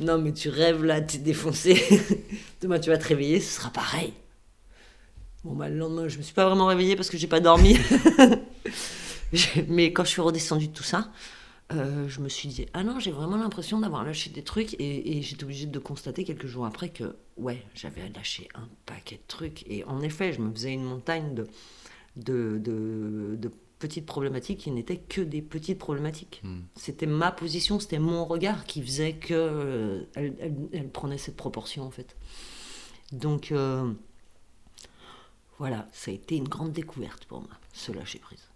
[0.01, 1.83] non, mais tu rêves là, t'es défoncé.
[2.63, 4.15] Demain, tu vas te réveiller, ce sera pareil.
[5.45, 7.77] Bon, bah, le lendemain, je me suis pas vraiment réveillée parce que j'ai pas dormi.
[9.69, 11.11] Mais quand je suis redescendue de tout ça,
[11.73, 14.75] euh, je me suis dit, ah non, j'ai vraiment l'impression d'avoir lâché des trucs.
[14.75, 19.17] Et, et j'étais obligée de constater quelques jours après que, ouais, j'avais lâché un paquet
[19.17, 19.65] de trucs.
[19.69, 21.47] Et en effet, je me faisais une montagne de,
[22.17, 26.41] de, de, de petites problématiques qui n'étaient que des petites problématiques.
[26.43, 26.61] Hmm.
[26.77, 31.37] C'était ma position, c'était mon regard qui faisait que euh, elle, elle- elle prenait cette
[31.37, 32.15] proportion en fait.
[33.13, 33.91] Donc euh,
[35.59, 38.50] voilà, ça a été une grande découverte pour moi, ce lâcher prise.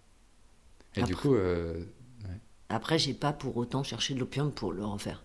[0.97, 1.83] Et du coup, euh,
[2.69, 5.23] Après, j'ai pas pour autant cherché de l'opium pour le refaire.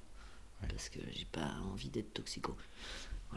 [0.63, 0.69] Ouais.
[0.69, 2.57] Parce que j'ai pas envie d'être toxico.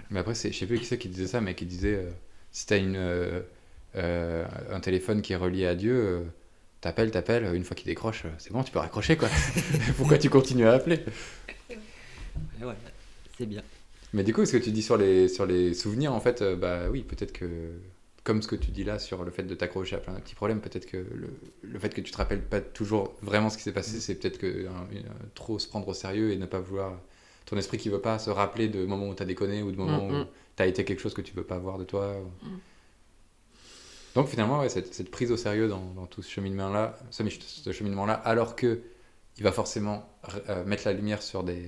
[0.10, 2.12] mais après, je sais plus qui c'est qui disait ça, mais qui disait euh,
[2.52, 3.42] si t'as une, euh,
[3.96, 6.26] euh, un téléphone qui est relié à Dieu,
[6.82, 9.30] t'appelles, t'appelles, une fois qu'il décroche, c'est bon, tu peux raccrocher quoi.
[9.98, 11.00] Pourquoi tu continues à appeler?
[12.62, 12.76] Ouais,
[13.38, 13.62] c'est bien.
[14.14, 16.90] Mais du coup, ce que tu dis sur les, sur les souvenirs, en fait, bah
[16.90, 17.46] oui, peut-être que,
[18.24, 20.36] comme ce que tu dis là sur le fait de t'accrocher à plein de petits
[20.36, 21.30] problèmes, peut-être que le,
[21.62, 24.38] le fait que tu te rappelles pas toujours vraiment ce qui s'est passé, c'est peut-être
[24.38, 25.04] que hein, une-
[25.36, 27.00] trop se prendre au sérieux et ne pas vouloir.
[27.46, 30.08] Ton esprit qui veut pas se rappeler de moments où t'as déconné ou de moments
[30.08, 30.28] Mm, où mm.
[30.56, 32.16] t'as été quelque chose que tu veux pas voir de toi.
[32.22, 32.32] ou-
[34.16, 38.14] Donc finalement, ouais, cette, cette prise au sérieux dans, dans tout ce cheminement-là, ce, cheminement-là,
[38.14, 38.82] alors que
[39.38, 40.08] il va forcément
[40.50, 41.68] euh, mettre la lumière sur des,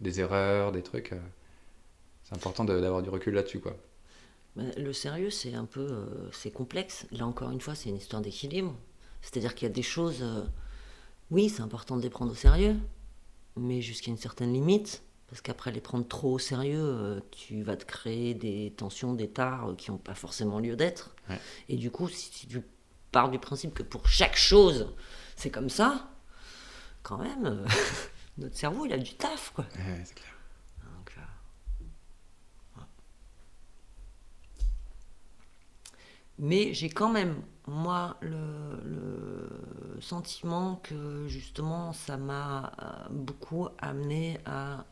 [0.00, 1.12] des erreurs, des trucs.
[1.12, 1.18] euh,
[2.24, 3.74] c'est important d'avoir du recul là-dessus, quoi.
[4.56, 5.86] Mais le sérieux, c'est un peu.
[5.90, 7.06] euh, c'est complexe.
[7.12, 8.74] Là, encore une fois, c'est une histoire d'équilibre.
[9.22, 10.22] C'est-à-dire qu'il y a des choses.
[10.22, 10.44] euh,
[11.30, 12.76] oui, c'est important de les prendre au sérieux,
[13.56, 15.02] mais jusqu'à une certaine limite.
[15.28, 19.28] Parce qu'après les prendre trop au sérieux, euh, tu vas te créer des tensions, des
[19.28, 21.16] tares qui n'ont pas forcément lieu d'être.
[21.28, 21.40] Ouais.
[21.68, 22.62] Et du coup, si tu
[23.10, 24.94] pars du principe que pour chaque chose,
[25.34, 26.08] c'est comme ça,
[27.02, 27.66] quand même,
[28.38, 29.64] notre cerveau, il a du taf, quoi.
[29.74, 30.32] Ouais, c'est clair.
[30.96, 31.20] Donc, euh,
[32.74, 32.88] voilà.
[36.38, 38.36] Mais j'ai quand même, moi, le,
[38.84, 44.84] le sentiment que justement, ça m'a euh, beaucoup amené à,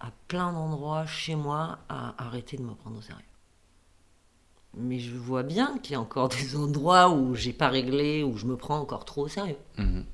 [0.00, 3.22] à plein d'endroits chez moi, à arrêter de me prendre au sérieux.
[4.74, 8.36] Mais je vois bien qu'il y a encore des endroits où j'ai pas réglé, où
[8.36, 9.58] je me prends encore trop au sérieux.
[9.78, 10.04] Mhm.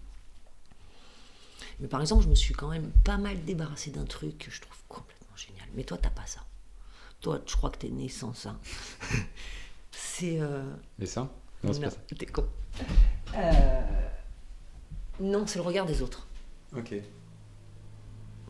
[1.80, 4.60] Mais par exemple, je me suis quand même pas mal débarrassé d'un truc que je
[4.60, 5.66] trouve complètement génial.
[5.74, 6.40] Mais toi, t'as pas ça.
[7.24, 8.54] Toi, je crois que t'es né sans ça.
[9.90, 10.38] c'est.
[10.40, 10.62] euh,
[11.00, 11.28] Et ça
[11.62, 11.96] Non, c'est pas ça.
[12.18, 12.44] t'es con.
[13.34, 13.80] Euh,
[15.20, 16.26] Non, c'est le regard des autres.
[16.76, 16.92] Ok.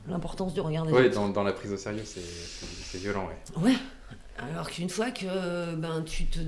[0.09, 1.15] L'importance du regard des Ouais, autres.
[1.15, 3.63] dans, dans la prise au sérieux, c'est violent, ouais.
[3.63, 3.77] Ouais.
[4.39, 6.41] Alors qu'une fois que ben tu te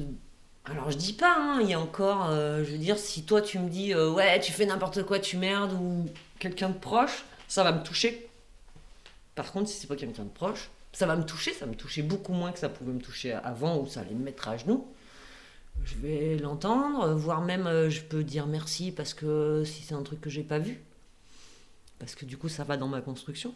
[0.65, 3.41] alors je dis pas hein, il y a encore euh, je veux dire si toi
[3.41, 6.05] tu me dis euh, ouais tu fais n'importe quoi tu merdes ou
[6.41, 8.29] quelqu'un de proche ça va me toucher.
[9.37, 12.03] Par contre si c'est pas quelqu'un de proche ça va me toucher ça me touchait
[12.03, 14.87] beaucoup moins que ça pouvait me toucher avant où ça allait me mettre à genoux.
[15.85, 20.03] Je vais l'entendre, voire même euh, je peux dire merci parce que si c'est un
[20.03, 20.81] truc que j'ai pas vu.
[21.99, 23.55] Parce que du coup ça va dans ma construction.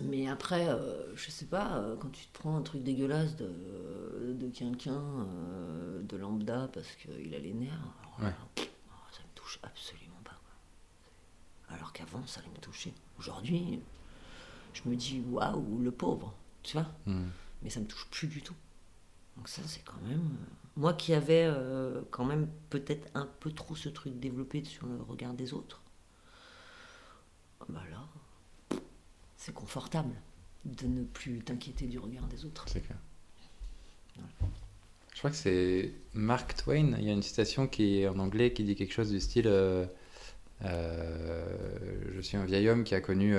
[0.00, 3.50] Mais après, euh, je sais pas, euh, quand tu te prends un truc dégueulasse de,
[4.32, 7.72] de quelqu'un euh, de lambda parce qu'il a les nerfs,
[8.20, 8.34] alors Ouais.
[8.60, 10.36] oh, ça me touche absolument pas.
[11.66, 11.74] quoi.
[11.76, 12.92] Alors qu'avant, ça allait me toucher.
[13.18, 13.80] Aujourd'hui,
[14.72, 17.30] je me dis waouh, le pauvre, tu vois, Mhm.
[17.62, 18.54] mais ça me touche plus du tout.
[19.36, 20.18] Donc ça, c'est quand même...
[20.20, 24.86] euh, Moi qui avais euh, quand même peut-être un peu trop ce truc développé sur
[24.86, 25.80] le regard des autres,
[27.68, 28.78] bah là,
[29.36, 30.14] c'est confortable
[30.64, 32.64] de ne plus t'inquiéter du regard des autres.
[32.68, 32.98] C'est clair.
[35.14, 36.94] Je crois que c'est Mark Twain.
[36.98, 39.46] Il y a une citation qui est en anglais qui dit quelque chose du style
[39.48, 39.84] euh,
[40.64, 43.34] euh, Je suis un vieil homme qui a connu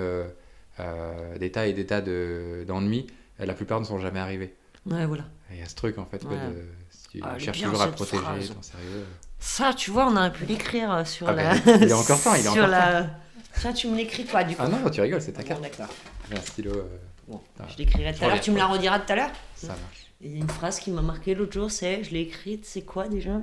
[0.79, 3.07] euh, euh, des tas et des tas de- d'ennuis.
[3.39, 4.55] et la plupart ne sont jamais arrivés.
[4.85, 5.23] Ouais, voilà.
[5.51, 6.23] Il y a ce truc en fait.
[6.25, 6.65] ouais, de-
[7.11, 8.53] tu Ah, cherches toujours à protéger phrase.
[8.53, 9.05] ton sérieux.
[9.39, 11.55] Ça, tu vois, on aurait pu l'écrire euh, sur Ah la...
[11.55, 13.07] ben, il est encore temps, il est sur encore la...
[13.59, 14.61] Tiens, tu me l'écris toi, du coup.
[14.63, 15.61] Ah non, tu rigoles, c'est ta Bon, carte.
[15.61, 15.87] d'accord.
[16.29, 16.71] J'ai un stylo.
[16.71, 16.83] euh,
[17.27, 17.63] Bon, Ah.
[17.71, 18.41] je l'écrirai tout à l'heure.
[18.41, 20.07] Tu me la rediras tout à l'heure ça marche.
[20.21, 22.81] Il y a une phrase qui m'a marqué l'autre jour, c'est, je l'ai écrite, c'est
[22.81, 23.41] quoi déjà?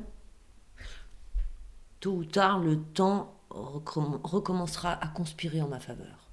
[2.00, 6.25] Tôt ou tard, le temps recomm- recommencera à conspirer en ma faveur.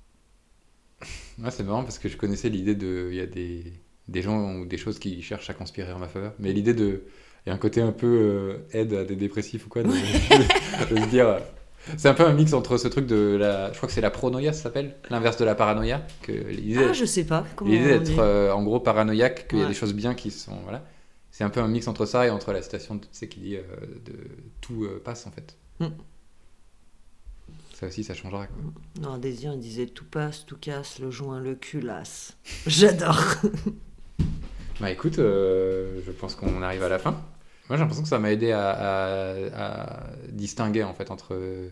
[1.41, 3.09] Ouais, c'est marrant parce que je connaissais l'idée de.
[3.11, 3.63] Il y a des,
[4.07, 6.33] des gens ou des choses qui cherchent à conspirer en ma faveur.
[6.39, 7.03] Mais l'idée de.
[7.45, 9.83] Il y a un côté un peu euh, aide à des dépressifs ou quoi.
[9.83, 9.89] De,
[10.95, 11.27] de se dire.
[11.27, 11.39] euh,
[11.97, 13.71] C'est un peu un mix entre ce truc de la.
[13.73, 14.95] Je crois que c'est la pronoïa, ça s'appelle?
[15.09, 16.05] L'inverse de la paranoïa.
[16.21, 19.67] Que l'idée Ah, je sais pas l'idée d'être euh, en gros paranoïaque, qu'il y a
[19.67, 20.57] des choses bien qui sont.
[20.63, 20.85] Voilà.
[21.31, 23.55] C'est un peu un mix entre ça et entre la citation tu sais, qui dit
[23.57, 23.61] euh,
[24.05, 24.13] de
[24.61, 25.57] tout passe en fait.
[25.79, 25.87] Mm.
[27.83, 28.47] Ça aussi, ça changera.
[28.47, 28.57] Quoi.
[29.01, 32.37] Non, Désir, il disait tout passe, tout casse, le joint, le cul lasse.
[32.67, 33.19] J'adore.
[34.79, 37.11] Bah écoute, euh, je pense qu'on arrive à la fin.
[37.11, 39.35] Moi j'ai l'impression que ça m'a aidé à, à-
[40.07, 41.69] à distinguer en fait entre euh,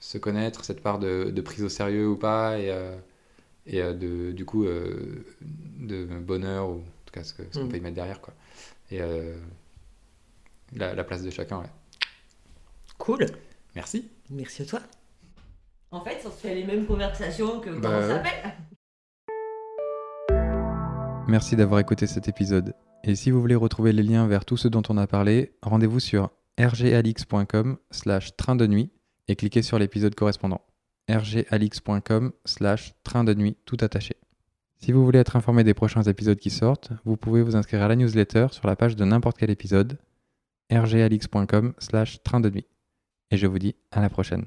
[0.00, 2.96] se connaître, cette part de, de prise au sérieux ou pas, et, euh,
[3.66, 7.68] et de, du coup de bonheur, ou en tout cas ce qu'on Mm.
[7.68, 8.20] peut y mettre derrière.
[8.20, 8.34] Quoi.
[8.90, 8.98] Et
[10.74, 11.70] la, la place de chacun, ouais.
[12.98, 13.26] Cool.
[13.78, 14.10] Merci.
[14.28, 14.80] Merci à toi.
[15.92, 18.54] En fait, on se fait les mêmes conversations que quand Bah on s'appelle.
[21.28, 22.74] Merci d'avoir écouté cet épisode.
[23.04, 26.00] Et si vous voulez retrouver les liens vers tout ce dont on a parlé, rendez-vous
[26.00, 28.90] sur rgalix.com slash train de nuit
[29.28, 30.62] et cliquez sur l'épisode correspondant.
[31.08, 34.16] rgalix.com slash train de nuit tout attaché.
[34.78, 37.88] Si vous voulez être informé des prochains épisodes qui sortent, vous pouvez vous inscrire à
[37.88, 39.98] la newsletter sur la page de n'importe quel épisode
[40.68, 42.66] rgalix.com slash train de nuit.
[43.30, 44.46] Et je vous dis à la prochaine.